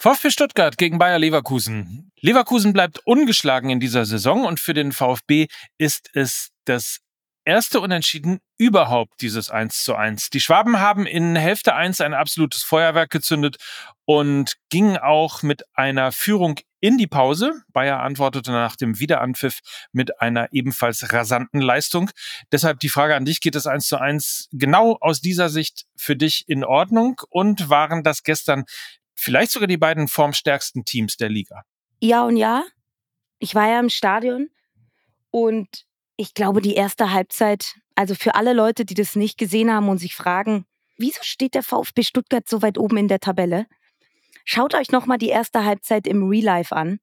VfB 0.00 0.30
Stuttgart 0.30 0.78
gegen 0.78 0.98
Bayer 0.98 1.18
Leverkusen. 1.18 2.12
Leverkusen 2.20 2.72
bleibt 2.72 3.00
ungeschlagen 3.04 3.68
in 3.68 3.80
dieser 3.80 4.04
Saison 4.04 4.44
und 4.44 4.60
für 4.60 4.72
den 4.72 4.92
VfB 4.92 5.48
ist 5.76 6.10
es 6.14 6.50
das 6.64 7.00
erste 7.48 7.80
Unentschieden 7.80 8.40
überhaupt 8.58 9.22
dieses 9.22 9.48
1 9.48 9.82
zu 9.82 9.94
1. 9.94 10.28
Die 10.28 10.40
Schwaben 10.40 10.80
haben 10.80 11.06
in 11.06 11.34
Hälfte 11.34 11.74
1 11.74 12.02
ein 12.02 12.12
absolutes 12.12 12.62
Feuerwerk 12.62 13.08
gezündet 13.08 13.56
und 14.04 14.56
gingen 14.68 14.98
auch 14.98 15.42
mit 15.42 15.62
einer 15.72 16.12
Führung 16.12 16.60
in 16.80 16.98
die 16.98 17.06
Pause. 17.06 17.54
Bayer 17.72 18.00
antwortete 18.00 18.52
nach 18.52 18.76
dem 18.76 19.00
Wiederanpfiff 19.00 19.60
mit 19.92 20.20
einer 20.20 20.52
ebenfalls 20.52 21.10
rasanten 21.10 21.62
Leistung. 21.62 22.10
Deshalb 22.52 22.80
die 22.80 22.90
Frage 22.90 23.16
an 23.16 23.24
dich, 23.24 23.40
geht 23.40 23.54
das 23.54 23.66
1 23.66 23.88
zu 23.88 23.98
1 23.98 24.50
genau 24.52 24.98
aus 25.00 25.22
dieser 25.22 25.48
Sicht 25.48 25.86
für 25.96 26.16
dich 26.16 26.44
in 26.48 26.64
Ordnung 26.64 27.18
und 27.30 27.70
waren 27.70 28.02
das 28.02 28.24
gestern 28.24 28.64
vielleicht 29.14 29.52
sogar 29.52 29.68
die 29.68 29.78
beiden 29.78 30.06
formstärksten 30.06 30.84
Teams 30.84 31.16
der 31.16 31.30
Liga? 31.30 31.62
Ja 32.00 32.24
und 32.24 32.36
ja. 32.36 32.62
Ich 33.38 33.54
war 33.54 33.66
ja 33.68 33.80
im 33.80 33.88
Stadion 33.88 34.50
und 35.30 35.87
ich 36.18 36.34
glaube, 36.34 36.60
die 36.60 36.74
erste 36.74 37.12
Halbzeit, 37.12 37.76
also 37.94 38.14
für 38.14 38.34
alle 38.34 38.52
Leute, 38.52 38.84
die 38.84 38.94
das 38.94 39.14
nicht 39.14 39.38
gesehen 39.38 39.72
haben 39.72 39.88
und 39.88 39.98
sich 39.98 40.16
fragen, 40.16 40.66
wieso 40.98 41.20
steht 41.22 41.54
der 41.54 41.62
VfB 41.62 42.02
Stuttgart 42.02 42.48
so 42.48 42.60
weit 42.60 42.76
oben 42.76 42.96
in 42.96 43.08
der 43.08 43.20
Tabelle? 43.20 43.66
Schaut 44.44 44.74
euch 44.74 44.90
nochmal 44.90 45.18
die 45.18 45.28
erste 45.28 45.64
Halbzeit 45.64 46.08
im 46.08 46.28
Real 46.28 46.44
Life 46.44 46.74
an. 46.74 46.98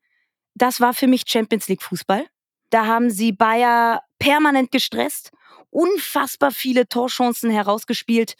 Das 0.54 0.82
war 0.82 0.94
für 0.94 1.08
mich 1.08 1.24
Champions 1.28 1.70
League 1.70 1.82
Fußball. 1.82 2.26
Da 2.72 2.88
haben 2.88 3.10
sie 3.10 3.32
Bayer 3.32 4.02
permanent 4.20 4.72
gestresst, 4.72 5.32
unfassbar 5.70 6.52
viele 6.52 6.90
Torchancen 6.90 7.50
herausgespielt. 7.50 8.36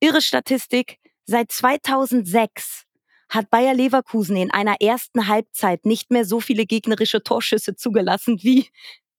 Irre 0.00 0.20
Statistik. 0.20 0.98
Seit 1.24 1.50
2006 1.50 2.84
hat 3.30 3.48
Bayer 3.48 3.72
Leverkusen 3.72 4.36
in 4.36 4.50
einer 4.50 4.82
ersten 4.82 5.28
Halbzeit 5.28 5.86
nicht 5.86 6.10
mehr 6.10 6.26
so 6.26 6.40
viele 6.40 6.66
gegnerische 6.66 7.22
Torschüsse 7.22 7.74
zugelassen 7.74 8.42
wie 8.42 8.68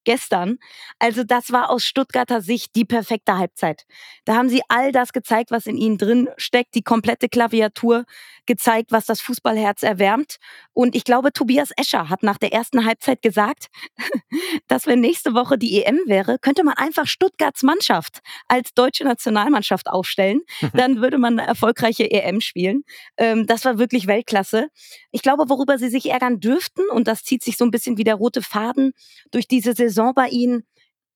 gestern. 0.06 0.58
Also 1.00 1.24
das 1.24 1.52
war 1.52 1.70
aus 1.70 1.84
Stuttgarter 1.84 2.42
Sicht 2.42 2.76
die 2.76 2.86
perfekte 2.86 3.38
Halbzeit. 3.38 3.86
Da 4.24 4.36
haben 4.36 4.50
sie 4.50 4.62
all 4.70 4.92
das 4.92 5.12
gezeigt, 5.14 5.52
was 5.52 5.66
in 5.66 5.78
ihnen 5.78 5.98
drin 5.98 6.30
steckt, 6.38 6.76
die 6.76 6.82
komplette 6.82 7.30
Klaviatur 7.30 8.06
gezeigt, 8.46 8.92
was 8.92 9.06
das 9.06 9.22
Fußballherz 9.22 9.84
erwärmt. 9.84 10.38
Und 10.74 10.96
ich 10.96 11.04
glaube, 11.04 11.34
Tobias 11.34 11.72
Escher 11.76 12.10
hat 12.10 12.24
nach 12.24 12.38
der 12.38 12.54
ersten 12.54 12.86
Halbzeit 12.86 13.22
gesagt, 13.22 13.68
dass 14.68 14.88
wenn 14.88 15.02
nächste 15.02 15.34
Woche 15.34 15.58
die 15.58 15.84
EM 15.84 16.00
wäre, 16.06 16.38
könnte 16.40 16.64
man 16.64 16.76
einfach 16.76 17.08
Stuttgarts 17.08 17.64
Mannschaft 17.64 18.20
als 18.48 18.74
deutsche 18.74 19.04
Nationalmannschaft 19.04 19.88
aufstellen. 19.88 20.42
Dann 20.74 21.02
würde 21.02 21.18
man 21.18 21.40
eine 21.40 21.48
erfolgreiche 21.48 22.10
EM 22.10 22.42
spielen. 22.42 22.84
Ähm, 23.18 23.46
das 23.48 23.66
war 23.66 23.80
wirklich 23.80 24.08
Weltklasse. 24.08 24.70
Ich 25.12 25.22
glaube, 25.22 25.50
worüber 25.50 25.78
sie 25.78 25.90
sich 25.90 26.10
ärgern 26.10 26.40
dürften, 26.40 26.84
und 26.92 27.08
das 27.08 27.24
zieht 27.24 27.44
sich 27.44 27.58
so 27.58 27.66
ein 27.66 27.72
bisschen 27.72 27.98
wie 27.98 28.04
der 28.04 28.16
rote 28.16 28.42
Faden 28.42 28.94
durch 29.32 29.48
diese 29.48 29.74
Saison 29.74 29.95
bei 30.14 30.30
ihnen, 30.30 30.64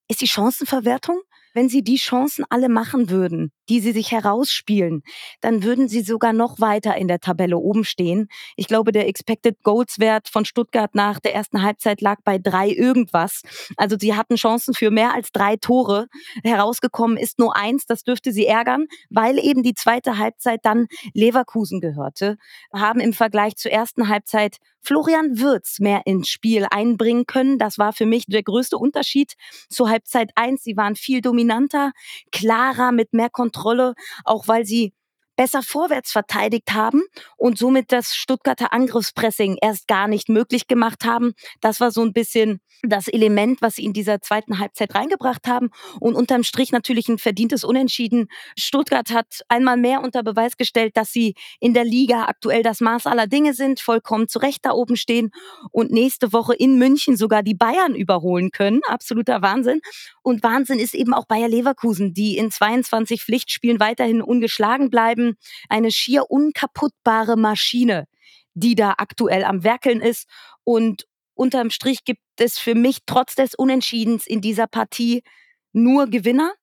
ist 0.07 0.21
die 0.21 0.27
Chancenverwertung. 0.27 1.21
wenn 1.53 1.69
sie 1.69 1.83
die 1.83 1.97
Chancen 1.97 2.45
alle 2.49 2.69
machen 2.69 3.09
würden, 3.09 3.51
die 3.69 3.79
sie 3.79 3.91
sich 3.91 4.11
herausspielen, 4.11 5.01
dann 5.41 5.63
würden 5.63 5.87
sie 5.87 6.01
sogar 6.01 6.33
noch 6.33 6.59
weiter 6.59 6.95
in 6.95 7.07
der 7.07 7.19
Tabelle 7.19 7.57
oben 7.57 7.83
stehen. 7.83 8.27
Ich 8.55 8.67
glaube, 8.67 8.91
der 8.91 9.07
Expected 9.07 9.63
Goals 9.63 9.99
Wert 9.99 10.29
von 10.29 10.45
Stuttgart 10.45 10.93
nach 10.95 11.19
der 11.19 11.33
ersten 11.33 11.61
Halbzeit 11.61 12.01
lag 12.01 12.19
bei 12.23 12.37
drei 12.37 12.69
irgendwas. 12.69 13.41
Also 13.77 13.97
sie 13.99 14.15
hatten 14.15 14.35
Chancen 14.35 14.73
für 14.73 14.91
mehr 14.91 15.13
als 15.13 15.31
drei 15.31 15.55
Tore. 15.55 16.07
Herausgekommen 16.43 17.17
ist 17.17 17.39
nur 17.39 17.55
eins. 17.55 17.85
Das 17.85 18.03
dürfte 18.03 18.31
sie 18.31 18.45
ärgern, 18.45 18.85
weil 19.09 19.39
eben 19.39 19.63
die 19.63 19.73
zweite 19.73 20.17
Halbzeit 20.17 20.59
dann 20.63 20.87
Leverkusen 21.13 21.81
gehörte. 21.81 22.37
Haben 22.73 22.99
im 22.99 23.13
Vergleich 23.13 23.55
zur 23.55 23.71
ersten 23.71 24.07
Halbzeit 24.07 24.57
Florian 24.81 25.39
Würz 25.39 25.79
mehr 25.79 26.01
ins 26.05 26.29
Spiel 26.29 26.65
einbringen 26.69 27.25
können. 27.25 27.57
Das 27.57 27.77
war 27.77 27.93
für 27.93 28.05
mich 28.05 28.25
der 28.27 28.43
größte 28.43 28.77
Unterschied 28.77 29.33
zur 29.69 29.89
Halbzeit 29.89 30.31
eins. 30.35 30.63
Sie 30.63 30.77
waren 30.77 30.95
viel 30.95 31.21
dominanter, 31.21 31.91
klarer, 32.31 32.91
mit 32.91 33.13
mehr 33.13 33.29
Kontrolle, 33.29 33.93
auch 34.23 34.47
weil 34.47 34.65
sie 34.65 34.93
besser 35.39 35.63
vorwärts 35.63 36.11
verteidigt 36.11 36.73
haben 36.73 37.01
und 37.37 37.57
somit 37.57 37.93
das 37.93 38.13
Stuttgarter 38.13 38.73
Angriffspressing 38.73 39.57
erst 39.61 39.87
gar 39.87 40.09
nicht 40.09 40.27
möglich 40.27 40.67
gemacht 40.67 41.05
haben. 41.05 41.31
Das 41.61 41.79
war 41.79 41.91
so 41.91 42.01
ein 42.01 42.11
bisschen 42.11 42.59
das 42.83 43.07
Element, 43.07 43.61
was 43.61 43.75
sie 43.75 43.85
in 43.85 43.93
dieser 43.93 44.21
zweiten 44.21 44.59
Halbzeit 44.59 44.95
reingebracht 44.95 45.47
haben. 45.47 45.69
Und 45.99 46.15
unterm 46.15 46.43
Strich 46.43 46.71
natürlich 46.71 47.07
ein 47.09 47.17
verdientes 47.17 47.63
Unentschieden. 47.63 48.27
Stuttgart 48.57 49.11
hat 49.11 49.41
einmal 49.47 49.77
mehr 49.77 50.01
unter 50.01 50.23
Beweis 50.23 50.57
gestellt, 50.57 50.95
dass 50.95 51.11
sie 51.11 51.35
in 51.59 51.73
der 51.73 51.83
Liga 51.83 52.25
aktuell 52.25 52.63
das 52.63 52.81
Maß 52.81 53.07
aller 53.07 53.27
Dinge 53.27 53.53
sind, 53.53 53.79
vollkommen 53.79 54.27
zu 54.27 54.39
Recht 54.39 54.65
da 54.65 54.71
oben 54.71 54.95
stehen 54.95 55.31
und 55.71 55.91
nächste 55.91 56.33
Woche 56.33 56.53
in 56.53 56.77
München 56.77 57.17
sogar 57.17 57.43
die 57.43 57.55
Bayern 57.55 57.95
überholen 57.95 58.51
können. 58.51 58.81
Absoluter 58.87 59.41
Wahnsinn. 59.41 59.81
Und 60.21 60.43
Wahnsinn 60.43 60.79
ist 60.79 60.93
eben 60.93 61.13
auch 61.13 61.25
Bayer 61.25 61.49
Leverkusen, 61.49 62.13
die 62.13 62.37
in 62.37 62.51
22 62.51 63.23
Pflichtspielen 63.23 63.79
weiterhin 63.79 64.21
ungeschlagen 64.21 64.89
bleiben. 64.89 65.28
Eine 65.69 65.91
schier 65.91 66.29
unkaputtbare 66.29 67.37
Maschine, 67.37 68.07
die 68.53 68.75
da 68.75 68.95
aktuell 68.97 69.43
am 69.43 69.63
Werkeln 69.63 70.01
ist. 70.01 70.27
Und 70.63 71.07
unterm 71.33 71.69
Strich 71.69 72.03
gibt 72.03 72.21
es 72.37 72.59
für 72.59 72.75
mich 72.75 72.99
trotz 73.05 73.35
des 73.35 73.55
Unentschiedens 73.55 74.27
in 74.27 74.41
dieser 74.41 74.67
Partie 74.67 75.23
nur 75.71 76.07
Gewinner, 76.07 76.53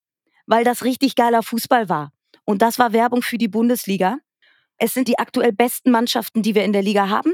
weil 0.46 0.64
das 0.64 0.84
richtig 0.84 1.14
geiler 1.14 1.42
Fußball 1.42 1.88
war. 1.88 2.12
Und 2.44 2.62
das 2.62 2.78
war 2.78 2.92
Werbung 2.92 3.22
für 3.22 3.38
die 3.38 3.48
Bundesliga. 3.48 4.18
Es 4.78 4.94
sind 4.94 5.08
die 5.08 5.18
aktuell 5.18 5.52
besten 5.52 5.90
Mannschaften, 5.90 6.42
die 6.42 6.54
wir 6.54 6.64
in 6.64 6.72
der 6.72 6.82
Liga 6.82 7.08
haben. 7.08 7.32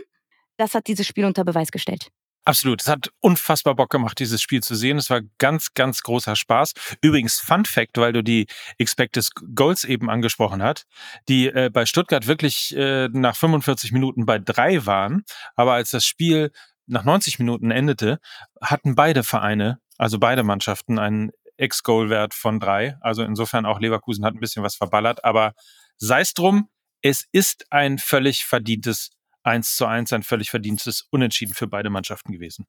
Das 0.56 0.74
hat 0.74 0.86
dieses 0.86 1.06
Spiel 1.06 1.24
unter 1.24 1.44
Beweis 1.44 1.70
gestellt. 1.70 2.08
Absolut. 2.44 2.82
Es 2.82 2.88
hat 2.88 3.10
unfassbar 3.20 3.76
Bock 3.76 3.90
gemacht, 3.90 4.18
dieses 4.18 4.42
Spiel 4.42 4.62
zu 4.62 4.74
sehen. 4.74 4.98
Es 4.98 5.10
war 5.10 5.20
ganz, 5.38 5.74
ganz 5.74 6.02
großer 6.02 6.34
Spaß. 6.34 6.72
Übrigens, 7.00 7.38
Fun 7.38 7.64
Fact, 7.64 7.98
weil 7.98 8.12
du 8.12 8.22
die 8.22 8.46
Expected 8.78 9.30
Goals 9.54 9.84
eben 9.84 10.10
angesprochen 10.10 10.60
hast, 10.60 10.86
die 11.28 11.46
äh, 11.46 11.70
bei 11.72 11.86
Stuttgart 11.86 12.26
wirklich 12.26 12.74
äh, 12.76 13.08
nach 13.12 13.36
45 13.36 13.92
Minuten 13.92 14.26
bei 14.26 14.40
drei 14.40 14.84
waren. 14.86 15.22
Aber 15.54 15.74
als 15.74 15.90
das 15.90 16.04
Spiel 16.04 16.50
nach 16.86 17.04
90 17.04 17.38
Minuten 17.38 17.70
endete, 17.70 18.18
hatten 18.60 18.96
beide 18.96 19.22
Vereine, 19.22 19.78
also 19.96 20.18
beide 20.18 20.42
Mannschaften, 20.42 20.98
einen 20.98 21.30
Ex-Goal-Wert 21.58 22.34
von 22.34 22.58
drei. 22.58 22.96
Also 23.00 23.22
insofern 23.22 23.66
auch 23.66 23.78
Leverkusen 23.78 24.24
hat 24.24 24.34
ein 24.34 24.40
bisschen 24.40 24.64
was 24.64 24.74
verballert. 24.74 25.24
Aber 25.24 25.52
sei 25.96 26.22
es 26.22 26.34
drum, 26.34 26.68
es 27.02 27.24
ist 27.30 27.66
ein 27.70 27.98
völlig 27.98 28.44
verdientes 28.44 29.10
1 29.42 29.76
zu 29.76 29.86
1 29.86 30.12
ein 30.12 30.22
völlig 30.22 30.50
verdientes 30.50 31.06
Unentschieden 31.10 31.54
für 31.54 31.66
beide 31.66 31.90
Mannschaften 31.90 32.32
gewesen. 32.32 32.66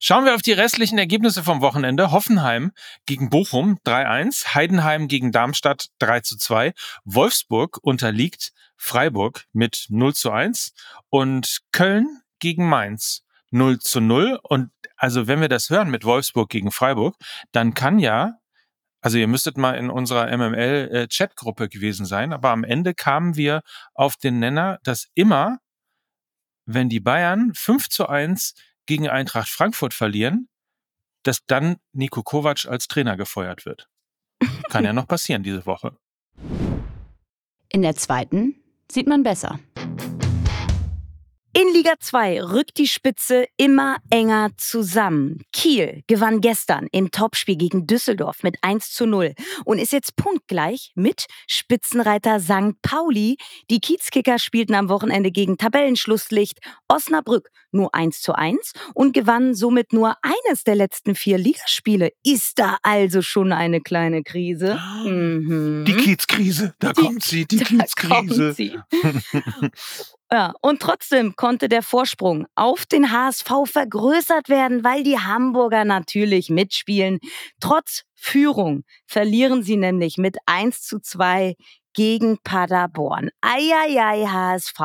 Schauen 0.00 0.24
wir 0.24 0.36
auf 0.36 0.42
die 0.42 0.52
restlichen 0.52 0.96
Ergebnisse 0.96 1.42
vom 1.42 1.60
Wochenende. 1.60 2.12
Hoffenheim 2.12 2.70
gegen 3.04 3.30
Bochum 3.30 3.78
3-1, 3.84 4.54
Heidenheim 4.54 5.08
gegen 5.08 5.32
Darmstadt 5.32 5.88
3 5.98 6.20
zu 6.20 6.36
2, 6.36 6.72
Wolfsburg 7.04 7.78
unterliegt 7.82 8.52
Freiburg 8.76 9.46
mit 9.52 9.86
0 9.88 10.14
zu 10.14 10.30
1 10.30 10.72
und 11.10 11.62
Köln 11.72 12.20
gegen 12.38 12.68
Mainz 12.68 13.24
0 13.50 13.80
zu 13.80 14.00
0. 14.00 14.38
Und 14.44 14.70
also 14.96 15.26
wenn 15.26 15.40
wir 15.40 15.48
das 15.48 15.68
hören 15.68 15.90
mit 15.90 16.04
Wolfsburg 16.04 16.48
gegen 16.48 16.70
Freiburg, 16.70 17.16
dann 17.50 17.74
kann 17.74 17.98
ja, 17.98 18.34
also 19.00 19.18
ihr 19.18 19.26
müsstet 19.26 19.56
mal 19.56 19.72
in 19.72 19.90
unserer 19.90 20.30
MML-Chatgruppe 20.30 21.64
äh, 21.64 21.68
gewesen 21.68 22.06
sein, 22.06 22.32
aber 22.32 22.50
am 22.50 22.62
Ende 22.62 22.94
kamen 22.94 23.34
wir 23.34 23.62
auf 23.94 24.16
den 24.16 24.38
Nenner, 24.38 24.78
dass 24.84 25.08
immer 25.14 25.58
wenn 26.68 26.90
die 26.90 27.00
Bayern 27.00 27.52
5 27.54 27.88
zu 27.88 28.08
1 28.08 28.54
gegen 28.84 29.08
Eintracht 29.08 29.48
Frankfurt 29.48 29.94
verlieren, 29.94 30.48
dass 31.22 31.44
dann 31.46 31.76
Nico 31.92 32.22
Kovac 32.22 32.66
als 32.66 32.88
Trainer 32.88 33.16
gefeuert 33.16 33.64
wird. 33.64 33.88
Kann 34.68 34.84
ja 34.84 34.92
noch 34.92 35.08
passieren 35.08 35.42
diese 35.42 35.64
Woche. 35.64 35.96
In 37.70 37.80
der 37.80 37.96
zweiten 37.96 38.54
sieht 38.90 39.06
man 39.06 39.22
besser. 39.22 39.58
In 41.60 41.74
Liga 41.74 41.94
2 41.98 42.40
rückt 42.44 42.78
die 42.78 42.86
Spitze 42.86 43.46
immer 43.56 43.96
enger 44.10 44.50
zusammen. 44.58 45.40
Kiel 45.52 46.04
gewann 46.06 46.40
gestern 46.40 46.86
im 46.92 47.10
Topspiel 47.10 47.56
gegen 47.56 47.84
Düsseldorf 47.84 48.44
mit 48.44 48.58
1 48.62 48.92
zu 48.92 49.06
0 49.06 49.34
und 49.64 49.80
ist 49.80 49.92
jetzt 49.92 50.14
punktgleich 50.14 50.92
mit 50.94 51.26
Spitzenreiter 51.48 52.38
St. 52.38 52.80
Pauli. 52.80 53.38
Die 53.72 53.80
Kiezkicker 53.80 54.38
spielten 54.38 54.76
am 54.76 54.88
Wochenende 54.88 55.32
gegen 55.32 55.58
Tabellenschlusslicht 55.58 56.60
Osnabrück 56.86 57.50
nur 57.72 57.92
1 57.92 58.20
zu 58.22 58.34
1 58.34 58.74
und 58.94 59.12
gewannen 59.12 59.56
somit 59.56 59.92
nur 59.92 60.14
eines 60.22 60.62
der 60.62 60.76
letzten 60.76 61.16
vier 61.16 61.38
Ligaspiele. 61.38 62.12
Ist 62.22 62.60
da 62.60 62.78
also 62.84 63.20
schon 63.20 63.50
eine 63.52 63.80
kleine 63.80 64.22
Krise? 64.22 64.80
Mhm. 65.04 65.84
Die 65.88 65.94
Kiezkrise, 65.94 66.74
da 66.78 66.92
die, 66.92 67.02
kommt 67.02 67.24
sie, 67.24 67.46
die 67.46 67.56
Kiezkrise. 67.64 68.84
Ja, 70.30 70.52
und 70.60 70.82
trotzdem 70.82 71.36
konnte 71.36 71.70
der 71.70 71.82
Vorsprung 71.82 72.46
auf 72.54 72.84
den 72.84 73.10
HSV 73.12 73.48
vergrößert 73.64 74.50
werden, 74.50 74.84
weil 74.84 75.02
die 75.02 75.18
Hamburger 75.18 75.86
natürlich 75.86 76.50
mitspielen. 76.50 77.18
Trotz 77.60 78.02
Führung 78.14 78.84
verlieren 79.06 79.62
sie 79.62 79.78
nämlich 79.78 80.18
mit 80.18 80.36
1 80.44 80.82
zu 80.82 81.00
2 81.00 81.54
gegen 81.94 82.38
Paderborn. 82.44 83.30
Eieiei, 83.40 84.26
HSV. 84.26 84.78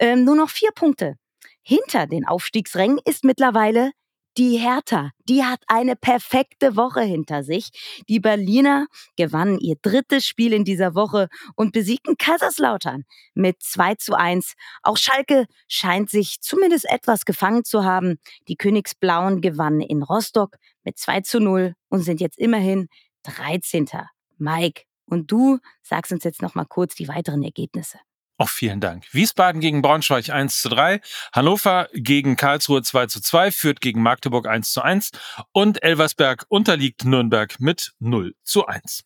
Ähm, 0.00 0.24
nur 0.24 0.34
noch 0.34 0.50
vier 0.50 0.70
Punkte. 0.74 1.14
Hinter 1.62 2.06
den 2.06 2.26
Aufstiegsrängen 2.26 2.98
ist 3.04 3.24
mittlerweile 3.24 3.92
die 4.36 4.58
Hertha, 4.58 5.10
die 5.28 5.44
hat 5.44 5.60
eine 5.66 5.96
perfekte 5.96 6.76
Woche 6.76 7.00
hinter 7.00 7.42
sich. 7.42 7.70
Die 8.08 8.20
Berliner 8.20 8.86
gewannen 9.16 9.58
ihr 9.58 9.76
drittes 9.80 10.26
Spiel 10.26 10.52
in 10.52 10.64
dieser 10.64 10.94
Woche 10.94 11.28
und 11.56 11.72
besiegten 11.72 12.16
Kaiserslautern 12.16 13.04
mit 13.34 13.62
2 13.62 13.94
zu 13.96 14.14
1. 14.14 14.54
Auch 14.82 14.96
Schalke 14.96 15.46
scheint 15.66 16.10
sich 16.10 16.40
zumindest 16.40 16.84
etwas 16.88 17.24
gefangen 17.24 17.64
zu 17.64 17.84
haben. 17.84 18.18
Die 18.48 18.56
Königsblauen 18.56 19.40
gewannen 19.40 19.80
in 19.80 20.02
Rostock 20.02 20.56
mit 20.84 20.98
2 20.98 21.22
zu 21.22 21.40
0 21.40 21.74
und 21.88 22.02
sind 22.02 22.20
jetzt 22.20 22.38
immerhin 22.38 22.88
13. 23.24 23.88
Mike, 24.36 24.82
und 25.06 25.32
du 25.32 25.58
sagst 25.82 26.12
uns 26.12 26.24
jetzt 26.24 26.42
noch 26.42 26.54
mal 26.54 26.66
kurz 26.66 26.94
die 26.94 27.08
weiteren 27.08 27.42
Ergebnisse. 27.42 27.98
Auch 28.40 28.48
vielen 28.48 28.80
Dank. 28.80 29.04
Wiesbaden 29.12 29.60
gegen 29.60 29.82
Braunschweig 29.82 30.30
1 30.30 30.62
zu 30.62 30.68
3, 30.68 31.00
Hannover 31.32 31.88
gegen 31.92 32.36
Karlsruhe 32.36 32.82
2 32.82 33.06
zu 33.06 33.20
2, 33.20 33.50
führt 33.50 33.80
gegen 33.80 34.00
Magdeburg 34.00 34.46
1 34.46 34.72
zu 34.72 34.80
1 34.80 35.10
und 35.50 35.82
Elversberg 35.82 36.46
unterliegt 36.48 37.04
Nürnberg 37.04 37.58
mit 37.58 37.94
0 37.98 38.36
zu 38.44 38.64
1. 38.66 39.02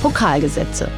Pokalgesetze. 0.00 0.90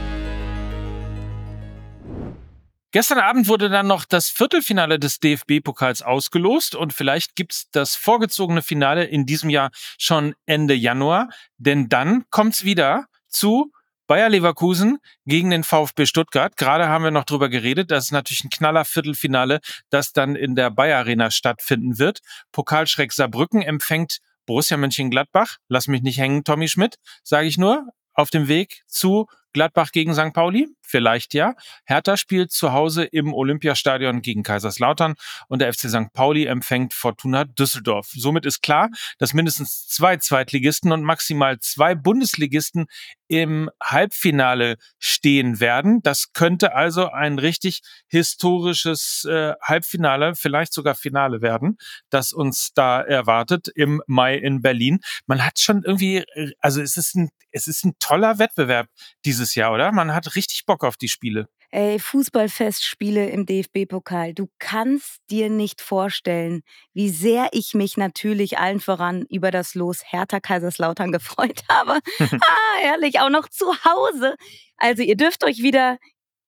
Gestern 2.93 3.19
Abend 3.19 3.49
wurde 3.49 3.69
dann 3.69 3.89
noch 3.89 4.05
das 4.05 4.29
Viertelfinale 4.29 5.01
des 5.01 5.19
DFB-Pokals 5.19 6.03
ausgelost 6.03 6.77
und 6.77 6.93
vielleicht 6.93 7.35
gibt's 7.35 7.69
das 7.73 7.97
vorgezogene 7.97 8.63
Finale 8.63 9.07
in 9.07 9.27
diesem 9.27 9.51
Jahr 9.51 9.71
schon 9.99 10.35
Ende 10.47 10.75
Januar, 10.75 11.31
denn 11.57 11.89
dann 11.89 12.27
kommt's 12.31 12.63
wieder 12.65 13.07
zu 13.29 13.73
Bayer 14.13 14.29
Leverkusen 14.29 14.99
gegen 15.25 15.49
den 15.49 15.65
VfB 15.65 16.05
Stuttgart. 16.05 16.59
Gerade 16.59 16.87
haben 16.87 17.03
wir 17.03 17.11
noch 17.11 17.25
drüber 17.25 17.49
geredet. 17.49 17.91
Das 17.91 18.05
ist 18.05 18.11
natürlich 18.13 18.45
ein 18.45 18.51
knaller 18.51 18.85
Viertelfinale, 18.85 19.61
das 19.89 20.13
dann 20.13 20.37
in 20.37 20.55
der 20.55 20.71
Bayer 20.71 20.99
Arena 20.99 21.31
stattfinden 21.31 21.99
wird. 21.99 22.19
Pokalschreck 22.53 23.11
Saarbrücken 23.11 23.63
empfängt 23.63 24.19
Borussia 24.45 24.77
Mönchengladbach. 24.77 25.57
Lass 25.69 25.89
mich 25.89 26.03
nicht 26.03 26.19
hängen, 26.19 26.45
Tommy 26.45 26.69
Schmidt, 26.69 26.97
sage 27.23 27.49
ich 27.49 27.57
nur, 27.57 27.87
auf 28.13 28.29
dem 28.29 28.49
Weg 28.49 28.83
zu 28.87 29.29
Gladbach 29.53 29.93
gegen 29.93 30.15
St. 30.15 30.33
Pauli. 30.33 30.69
Vielleicht 30.83 31.35
ja. 31.35 31.55
Hertha 31.85 32.17
spielt 32.17 32.53
zu 32.53 32.73
Hause 32.73 33.05
im 33.05 33.33
Olympiastadion 33.33 34.23
gegen 34.23 34.43
Kaiserslautern 34.43 35.15
und 35.49 35.61
der 35.61 35.73
FC 35.73 35.89
St. 35.89 36.13
Pauli 36.13 36.47
empfängt 36.47 36.95
Fortuna 36.95 37.45
Düsseldorf. 37.45 38.09
Somit 38.15 38.47
ist 38.47 38.63
klar, 38.63 38.89
dass 39.19 39.35
mindestens 39.35 39.87
zwei 39.87 40.17
Zweitligisten 40.17 40.93
und 40.93 41.03
maximal 41.03 41.59
zwei 41.61 41.95
Bundesligisten 41.95 42.87
im 43.33 43.71
Halbfinale 43.83 44.77
stehen 44.99 45.59
werden. 45.59 46.03
Das 46.03 46.35
könnte 46.35 46.75
also 46.75 47.09
ein 47.09 47.39
richtig 47.39 47.81
historisches 48.07 49.25
äh, 49.25 49.55
Halbfinale, 49.63 50.35
vielleicht 50.35 50.75
sogar 50.75 50.95
Finale 50.95 51.41
werden, 51.41 51.79
das 52.11 52.35
uns 52.35 52.75
da 52.75 53.01
erwartet 53.01 53.69
im 53.75 54.03
Mai 54.07 54.37
in 54.37 54.61
Berlin. 54.61 55.01
Man 55.25 55.47
hat 55.47 55.59
schon 55.59 55.83
irgendwie, 55.83 56.25
also 56.61 56.83
es 56.83 56.99
ist 56.99 57.15
ein, 57.15 57.31
es 57.53 57.69
ist 57.69 57.87
ein 57.87 57.95
toller 57.99 58.39
Wettbewerb 58.39 58.89
dieses 59.25 59.55
Jahr, 59.55 59.73
oder? 59.73 59.93
Man 59.93 60.13
hat 60.13 60.37
richtig 60.37 60.67
Bock 60.67 60.85
auf 60.85 60.99
die 60.99 61.09
Spiele. 61.09 61.49
Ey, 61.75 61.99
Fußballfestspiele 61.99 63.31
im 63.31 63.47
DFB-Pokal. 63.47 64.35
Du 64.35 64.51
kannst 64.59 65.23
dir 65.31 65.49
nicht 65.49 65.81
vorstellen, 65.81 66.65
wie 66.93 67.09
sehr 67.09 67.49
ich 67.53 67.73
mich 67.73 67.97
natürlich 67.97 68.59
allen 68.59 68.79
voran 68.79 69.25
über 69.31 69.51
das 69.51 69.75
Los 69.75 70.03
Hertha 70.05 70.39
Kaiserslautern 70.39 71.13
gefreut 71.13 71.63
habe. 71.71 72.01
ah, 72.21 72.83
ehrlich, 72.85 73.21
auch 73.21 73.31
noch 73.31 73.49
zu 73.49 73.67
Hause. 73.87 74.37
Also 74.77 75.03
ihr 75.03 75.17
dürft 75.17 75.45
euch 75.45 75.63
wieder, 75.63 75.97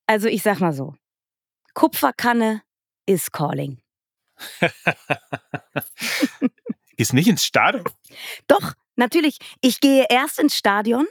also 0.05 0.27
ich 0.27 0.43
sag 0.43 0.59
mal 0.59 0.73
so, 0.73 0.93
Kupferkanne 1.73 2.61
is 3.07 3.31
calling. 3.31 3.81
ist 6.97 7.13
nicht 7.13 7.27
ins 7.27 7.43
Stadion? 7.43 7.83
Doch, 8.45 8.73
natürlich. 8.95 9.39
Ich 9.61 9.79
gehe 9.79 10.05
erst 10.07 10.37
ins 10.37 10.55
Stadion 10.55 11.07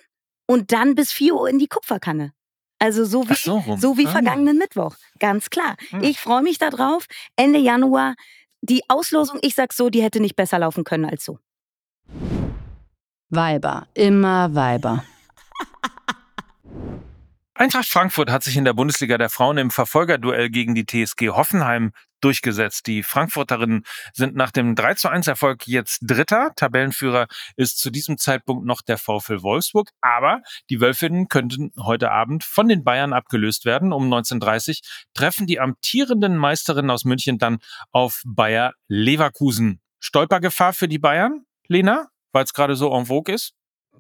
und 0.46 0.70
dann 0.70 0.94
bis 0.94 1.10
4 1.10 1.34
Uhr 1.34 1.48
in 1.48 1.58
die 1.58 1.66
Kupferkanne. 1.66 2.32
Also 2.78 3.04
so 3.04 3.28
wie, 3.28 3.34
so, 3.34 3.62
so, 3.78 3.96
wie 3.96 4.06
ah. 4.06 4.10
vergangenen 4.10 4.58
Mittwoch. 4.58 4.96
Ganz 5.18 5.50
klar. 5.50 5.76
Hm. 5.90 6.02
Ich 6.02 6.20
freue 6.20 6.42
mich 6.42 6.58
darauf. 6.58 7.06
Ende 7.36 7.58
Januar. 7.58 8.14
Die 8.62 8.82
Auslosung, 8.88 9.38
ich 9.42 9.54
sag 9.54 9.72
so, 9.72 9.90
die 9.90 10.02
hätte 10.02 10.20
nicht 10.20 10.36
besser 10.36 10.58
laufen 10.58 10.84
können 10.84 11.04
als 11.04 11.24
so. 11.24 11.38
Weiber, 13.28 13.86
immer 13.94 14.54
Weiber. 14.54 15.04
Eintracht 17.64 17.88
Frankfurt 17.88 18.30
hat 18.30 18.42
sich 18.42 18.58
in 18.58 18.66
der 18.66 18.74
Bundesliga 18.74 19.16
der 19.16 19.30
Frauen 19.30 19.56
im 19.56 19.70
Verfolgerduell 19.70 20.50
gegen 20.50 20.74
die 20.74 20.84
TSG 20.84 21.30
Hoffenheim 21.30 21.92
durchgesetzt. 22.20 22.86
Die 22.86 23.02
Frankfurterinnen 23.02 23.84
sind 24.12 24.36
nach 24.36 24.50
dem 24.50 24.74
3 24.74 24.92
zu 24.96 25.08
1 25.08 25.26
Erfolg 25.28 25.66
jetzt 25.66 26.00
Dritter. 26.02 26.50
Tabellenführer 26.56 27.26
ist 27.56 27.78
zu 27.78 27.88
diesem 27.88 28.18
Zeitpunkt 28.18 28.66
noch 28.66 28.82
der 28.82 28.98
VfL 28.98 29.40
Wolfsburg. 29.40 29.88
Aber 30.02 30.42
die 30.68 30.82
Wölfinnen 30.82 31.28
könnten 31.28 31.72
heute 31.80 32.10
Abend 32.10 32.44
von 32.44 32.68
den 32.68 32.84
Bayern 32.84 33.14
abgelöst 33.14 33.64
werden. 33.64 33.94
Um 33.94 34.12
19.30 34.12 34.80
treffen 35.14 35.46
die 35.46 35.58
amtierenden 35.58 36.36
Meisterinnen 36.36 36.90
aus 36.90 37.06
München 37.06 37.38
dann 37.38 37.60
auf 37.92 38.20
Bayer 38.26 38.74
Leverkusen. 38.88 39.80
Stolpergefahr 40.00 40.74
für 40.74 40.86
die 40.86 40.98
Bayern, 40.98 41.46
Lena, 41.66 42.08
weil 42.30 42.44
es 42.44 42.52
gerade 42.52 42.76
so 42.76 42.94
en 42.94 43.06
vogue 43.06 43.34
ist? 43.34 43.54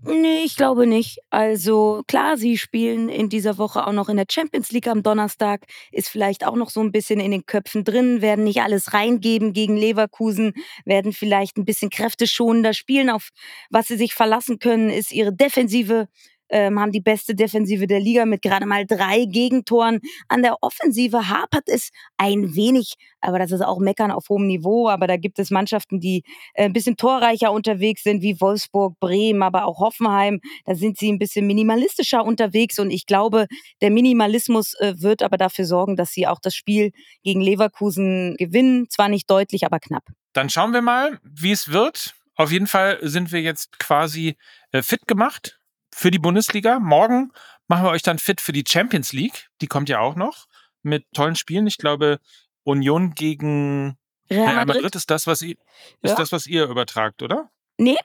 Nee, 0.06 0.44
ich 0.44 0.56
glaube 0.56 0.86
nicht. 0.86 1.18
Also 1.30 2.02
klar, 2.06 2.36
sie 2.36 2.58
spielen 2.58 3.08
in 3.08 3.30
dieser 3.30 3.56
Woche 3.56 3.86
auch 3.86 3.92
noch 3.92 4.10
in 4.10 4.18
der 4.18 4.26
Champions 4.30 4.70
League 4.70 4.86
am 4.86 5.02
Donnerstag, 5.02 5.62
ist 5.92 6.10
vielleicht 6.10 6.44
auch 6.46 6.56
noch 6.56 6.68
so 6.68 6.80
ein 6.82 6.92
bisschen 6.92 7.20
in 7.20 7.30
den 7.30 7.46
Köpfen 7.46 7.84
drin, 7.84 8.20
werden 8.20 8.44
nicht 8.44 8.60
alles 8.60 8.92
reingeben 8.92 9.54
gegen 9.54 9.78
Leverkusen, 9.78 10.52
werden 10.84 11.14
vielleicht 11.14 11.56
ein 11.56 11.64
bisschen 11.64 11.88
kräfteschonender 11.88 12.74
spielen. 12.74 13.08
Auf 13.08 13.30
was 13.70 13.86
sie 13.86 13.96
sich 13.96 14.12
verlassen 14.12 14.58
können, 14.58 14.90
ist 14.90 15.10
ihre 15.10 15.32
Defensive 15.34 16.08
ähm, 16.54 16.78
haben 16.78 16.92
die 16.92 17.00
beste 17.00 17.34
Defensive 17.34 17.88
der 17.88 17.98
Liga 17.98 18.24
mit 18.26 18.40
gerade 18.40 18.64
mal 18.64 18.86
drei 18.86 19.24
Gegentoren. 19.24 19.98
An 20.28 20.42
der 20.42 20.62
Offensive 20.62 21.28
hapert 21.28 21.64
es 21.66 21.90
ein 22.16 22.54
wenig, 22.54 22.94
aber 23.20 23.40
das 23.40 23.50
ist 23.50 23.60
auch 23.60 23.80
Meckern 23.80 24.12
auf 24.12 24.28
hohem 24.28 24.46
Niveau. 24.46 24.88
Aber 24.88 25.08
da 25.08 25.16
gibt 25.16 25.40
es 25.40 25.50
Mannschaften, 25.50 25.98
die 25.98 26.22
äh, 26.54 26.66
ein 26.66 26.72
bisschen 26.72 26.96
torreicher 26.96 27.50
unterwegs 27.50 28.04
sind, 28.04 28.22
wie 28.22 28.40
Wolfsburg, 28.40 28.98
Bremen, 29.00 29.42
aber 29.42 29.64
auch 29.64 29.80
Hoffenheim. 29.80 30.40
Da 30.64 30.76
sind 30.76 30.96
sie 30.96 31.10
ein 31.10 31.18
bisschen 31.18 31.44
minimalistischer 31.48 32.24
unterwegs 32.24 32.78
und 32.78 32.92
ich 32.92 33.06
glaube, 33.06 33.46
der 33.82 33.90
Minimalismus 33.90 34.74
äh, 34.78 34.94
wird 34.98 35.22
aber 35.22 35.36
dafür 35.36 35.64
sorgen, 35.64 35.96
dass 35.96 36.12
sie 36.12 36.28
auch 36.28 36.38
das 36.38 36.54
Spiel 36.54 36.92
gegen 37.24 37.40
Leverkusen 37.40 38.36
gewinnen. 38.36 38.88
Zwar 38.90 39.08
nicht 39.08 39.28
deutlich, 39.28 39.66
aber 39.66 39.80
knapp. 39.80 40.04
Dann 40.34 40.50
schauen 40.50 40.72
wir 40.72 40.82
mal, 40.82 41.18
wie 41.24 41.50
es 41.50 41.72
wird. 41.72 42.14
Auf 42.36 42.52
jeden 42.52 42.68
Fall 42.68 42.98
sind 43.02 43.32
wir 43.32 43.40
jetzt 43.40 43.76
quasi 43.80 44.36
äh, 44.70 44.82
fit 44.82 45.08
gemacht 45.08 45.58
für 45.94 46.10
die 46.10 46.18
Bundesliga. 46.18 46.80
Morgen 46.80 47.32
machen 47.68 47.84
wir 47.84 47.90
euch 47.90 48.02
dann 48.02 48.18
fit 48.18 48.40
für 48.40 48.52
die 48.52 48.64
Champions 48.66 49.12
League. 49.12 49.48
Die 49.60 49.68
kommt 49.68 49.88
ja 49.88 50.00
auch 50.00 50.16
noch 50.16 50.46
mit 50.82 51.06
tollen 51.14 51.36
Spielen. 51.36 51.66
Ich 51.66 51.78
glaube, 51.78 52.18
Union 52.64 53.14
gegen 53.14 53.96
Real 54.30 54.54
Madrid, 54.54 54.74
Madrid 54.74 54.94
ist 54.96 55.10
das, 55.10 55.26
was 55.26 55.42
ihr, 55.42 55.56
ist 56.02 56.10
ja. 56.10 56.16
das, 56.16 56.32
was 56.32 56.46
ihr 56.46 56.64
übertragt, 56.64 57.22
oder? 57.22 57.50
Nee. 57.78 57.96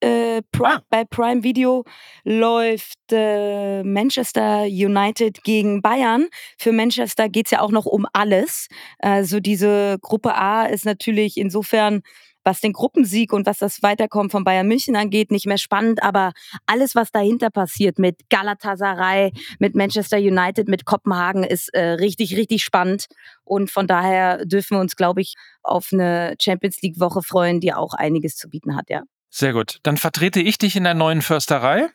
Äh, 0.00 0.42
Prime, 0.50 0.78
ah. 0.78 0.82
Bei 0.90 1.04
Prime 1.04 1.44
Video 1.44 1.84
läuft 2.24 2.98
äh, 3.12 3.84
Manchester 3.84 4.64
United 4.64 5.44
gegen 5.44 5.80
Bayern. 5.80 6.26
Für 6.58 6.72
Manchester 6.72 7.28
geht 7.28 7.46
es 7.46 7.52
ja 7.52 7.60
auch 7.60 7.70
noch 7.70 7.86
um 7.86 8.06
alles. 8.12 8.68
Also 8.98 9.38
diese 9.38 9.98
Gruppe 10.00 10.34
A 10.34 10.64
ist 10.66 10.84
natürlich 10.84 11.36
insofern 11.36 12.02
was 12.44 12.60
den 12.60 12.72
Gruppensieg 12.72 13.32
und 13.32 13.46
was 13.46 13.58
das 13.58 13.82
Weiterkommen 13.82 14.30
von 14.30 14.44
Bayern 14.44 14.68
München 14.68 14.96
angeht, 14.96 15.30
nicht 15.30 15.46
mehr 15.46 15.58
spannend. 15.58 16.02
Aber 16.02 16.32
alles, 16.66 16.94
was 16.94 17.10
dahinter 17.10 17.50
passiert 17.50 17.98
mit 17.98 18.28
Galatasaray, 18.30 19.32
mit 19.58 19.74
Manchester 19.74 20.18
United, 20.18 20.68
mit 20.68 20.84
Kopenhagen, 20.84 21.44
ist 21.44 21.72
äh, 21.74 21.92
richtig, 21.92 22.36
richtig 22.36 22.62
spannend. 22.64 23.06
Und 23.44 23.70
von 23.70 23.86
daher 23.86 24.44
dürfen 24.44 24.76
wir 24.76 24.80
uns, 24.80 24.96
glaube 24.96 25.20
ich, 25.20 25.34
auf 25.62 25.88
eine 25.92 26.34
Champions 26.40 26.80
League-Woche 26.82 27.22
freuen, 27.22 27.60
die 27.60 27.72
auch 27.72 27.94
einiges 27.94 28.36
zu 28.36 28.48
bieten 28.48 28.76
hat, 28.76 28.90
ja. 28.90 29.02
Sehr 29.30 29.54
gut. 29.54 29.78
Dann 29.82 29.96
vertrete 29.96 30.40
ich 30.40 30.58
dich 30.58 30.76
in 30.76 30.84
der 30.84 30.94
neuen 30.94 31.22
Försterei 31.22 31.88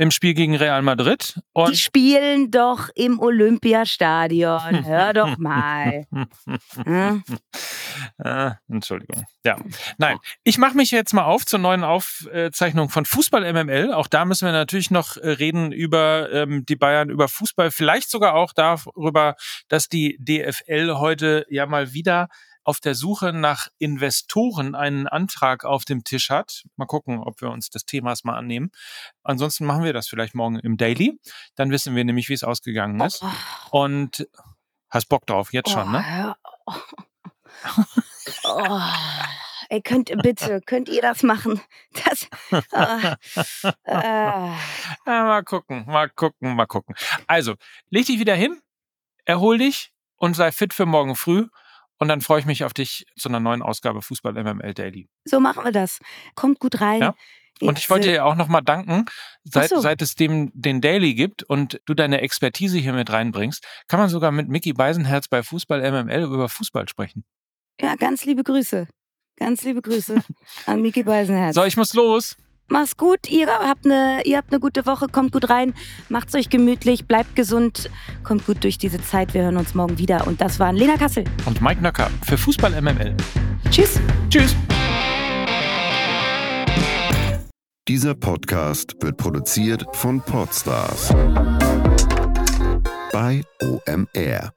im 0.00 0.10
Spiel 0.10 0.32
gegen 0.32 0.56
Real 0.56 0.80
Madrid. 0.80 1.38
Und 1.52 1.72
die 1.72 1.76
spielen 1.76 2.50
doch 2.50 2.88
im 2.94 3.20
Olympiastadion. 3.20 4.84
Hör 4.86 5.12
doch 5.12 5.36
mal. 5.36 6.06
hm? 6.84 7.22
äh, 8.16 8.52
Entschuldigung. 8.70 9.26
Ja, 9.44 9.58
nein. 9.98 10.16
Ich 10.42 10.56
mache 10.56 10.74
mich 10.74 10.90
jetzt 10.90 11.12
mal 11.12 11.24
auf 11.24 11.44
zur 11.44 11.58
neuen 11.58 11.84
Aufzeichnung 11.84 12.88
von 12.88 13.04
Fußball 13.04 13.52
MML. 13.52 13.92
Auch 13.92 14.06
da 14.06 14.24
müssen 14.24 14.46
wir 14.46 14.52
natürlich 14.52 14.90
noch 14.90 15.18
äh, 15.18 15.28
reden 15.32 15.70
über 15.70 16.32
ähm, 16.32 16.64
die 16.64 16.76
Bayern, 16.76 17.10
über 17.10 17.28
Fußball, 17.28 17.70
vielleicht 17.70 18.10
sogar 18.10 18.34
auch 18.34 18.54
darüber, 18.54 19.34
dass 19.68 19.90
die 19.90 20.16
DFL 20.18 20.94
heute 20.94 21.44
ja 21.50 21.66
mal 21.66 21.92
wieder 21.92 22.28
auf 22.64 22.80
der 22.80 22.94
Suche 22.94 23.32
nach 23.32 23.68
Investoren 23.78 24.74
einen 24.74 25.06
Antrag 25.06 25.64
auf 25.64 25.84
dem 25.84 26.04
Tisch 26.04 26.30
hat. 26.30 26.64
Mal 26.76 26.86
gucken, 26.86 27.20
ob 27.20 27.40
wir 27.40 27.50
uns 27.50 27.70
des 27.70 27.84
Themas 27.84 28.24
mal 28.24 28.36
annehmen. 28.36 28.70
Ansonsten 29.22 29.64
machen 29.64 29.84
wir 29.84 29.92
das 29.92 30.08
vielleicht 30.08 30.34
morgen 30.34 30.58
im 30.58 30.76
Daily. 30.76 31.18
Dann 31.54 31.70
wissen 31.70 31.96
wir 31.96 32.04
nämlich, 32.04 32.28
wie 32.28 32.34
es 32.34 32.44
ausgegangen 32.44 33.00
ist. 33.00 33.22
Oh. 33.22 33.82
Und 33.82 34.28
hast 34.90 35.08
Bock 35.08 35.26
drauf, 35.26 35.52
jetzt 35.52 35.70
schon, 35.70 35.90
ne? 35.90 36.36
Oh. 36.66 36.74
oh. 38.44 38.80
Ey, 39.72 39.80
könnt 39.82 40.12
bitte, 40.22 40.60
könnt 40.66 40.88
ihr 40.88 41.00
das 41.00 41.22
machen? 41.22 41.60
Das. 42.04 42.28
Äh, 42.72 43.14
äh. 43.84 43.94
Ja, 43.94 44.56
mal 45.06 45.44
gucken, 45.44 45.84
mal 45.86 46.08
gucken, 46.10 46.56
mal 46.56 46.66
gucken. 46.66 46.96
Also, 47.28 47.54
leg 47.88 48.06
dich 48.06 48.18
wieder 48.18 48.34
hin, 48.34 48.60
erhol 49.24 49.58
dich 49.58 49.92
und 50.16 50.34
sei 50.34 50.50
fit 50.50 50.74
für 50.74 50.86
morgen 50.86 51.14
früh. 51.14 51.46
Und 52.00 52.08
dann 52.08 52.22
freue 52.22 52.40
ich 52.40 52.46
mich 52.46 52.64
auf 52.64 52.72
dich 52.72 53.06
zu 53.16 53.28
einer 53.28 53.40
neuen 53.40 53.62
Ausgabe 53.62 54.00
Fußball 54.02 54.32
MML 54.32 54.74
Daily. 54.74 55.08
So 55.24 55.38
machen 55.38 55.64
wir 55.64 55.72
das. 55.72 55.98
Kommt 56.34 56.58
gut 56.58 56.80
rein. 56.80 57.00
Ja. 57.00 57.14
Und 57.60 57.78
ich 57.78 57.90
wollte 57.90 58.08
dir 58.08 58.24
auch 58.24 58.36
nochmal 58.36 58.62
danken, 58.62 59.04
seit, 59.44 59.68
so. 59.68 59.80
seit 59.80 60.00
es 60.00 60.14
dem 60.14 60.50
den 60.54 60.80
Daily 60.80 61.14
gibt 61.14 61.42
und 61.42 61.78
du 61.84 61.92
deine 61.92 62.22
Expertise 62.22 62.78
hier 62.78 62.94
mit 62.94 63.12
reinbringst, 63.12 63.62
kann 63.86 64.00
man 64.00 64.08
sogar 64.08 64.32
mit 64.32 64.48
Mickey 64.48 64.72
Beisenherz 64.72 65.28
bei 65.28 65.42
Fußball 65.42 65.80
MML 65.90 66.22
über 66.22 66.48
Fußball 66.48 66.88
sprechen. 66.88 67.24
Ja, 67.78 67.96
ganz 67.96 68.24
liebe 68.24 68.44
Grüße. 68.44 68.88
Ganz 69.36 69.62
liebe 69.62 69.82
Grüße 69.82 70.22
an 70.66 70.80
Mickey 70.80 71.02
Beisenherz. 71.02 71.54
So, 71.54 71.64
ich 71.64 71.76
muss 71.76 71.92
los. 71.92 72.36
Mach's 72.72 72.96
gut, 72.96 73.28
ihr 73.28 73.48
habt 73.48 73.84
eine, 73.84 74.22
ihr 74.24 74.36
habt 74.36 74.52
eine 74.52 74.60
gute 74.60 74.86
Woche, 74.86 75.08
kommt 75.08 75.32
gut 75.32 75.50
rein, 75.50 75.74
macht's 76.08 76.36
euch 76.36 76.50
gemütlich, 76.50 77.04
bleibt 77.04 77.34
gesund, 77.34 77.90
kommt 78.22 78.46
gut 78.46 78.62
durch 78.62 78.78
diese 78.78 79.02
Zeit. 79.02 79.34
Wir 79.34 79.42
hören 79.42 79.56
uns 79.56 79.74
morgen 79.74 79.98
wieder. 79.98 80.28
Und 80.28 80.40
das 80.40 80.60
waren 80.60 80.76
Lena 80.76 80.96
Kassel 80.96 81.24
und 81.46 81.60
Mike 81.60 81.82
Nöcker 81.82 82.08
für 82.24 82.38
Fußball 82.38 82.80
MML. 82.80 83.16
Tschüss. 83.70 83.98
Tschüss. 84.28 84.54
Dieser 87.88 88.14
Podcast 88.14 88.94
wird 89.00 89.16
produziert 89.16 89.84
von 89.96 90.20
Podstars 90.20 91.12
bei 93.12 93.42
OMR. 93.60 94.52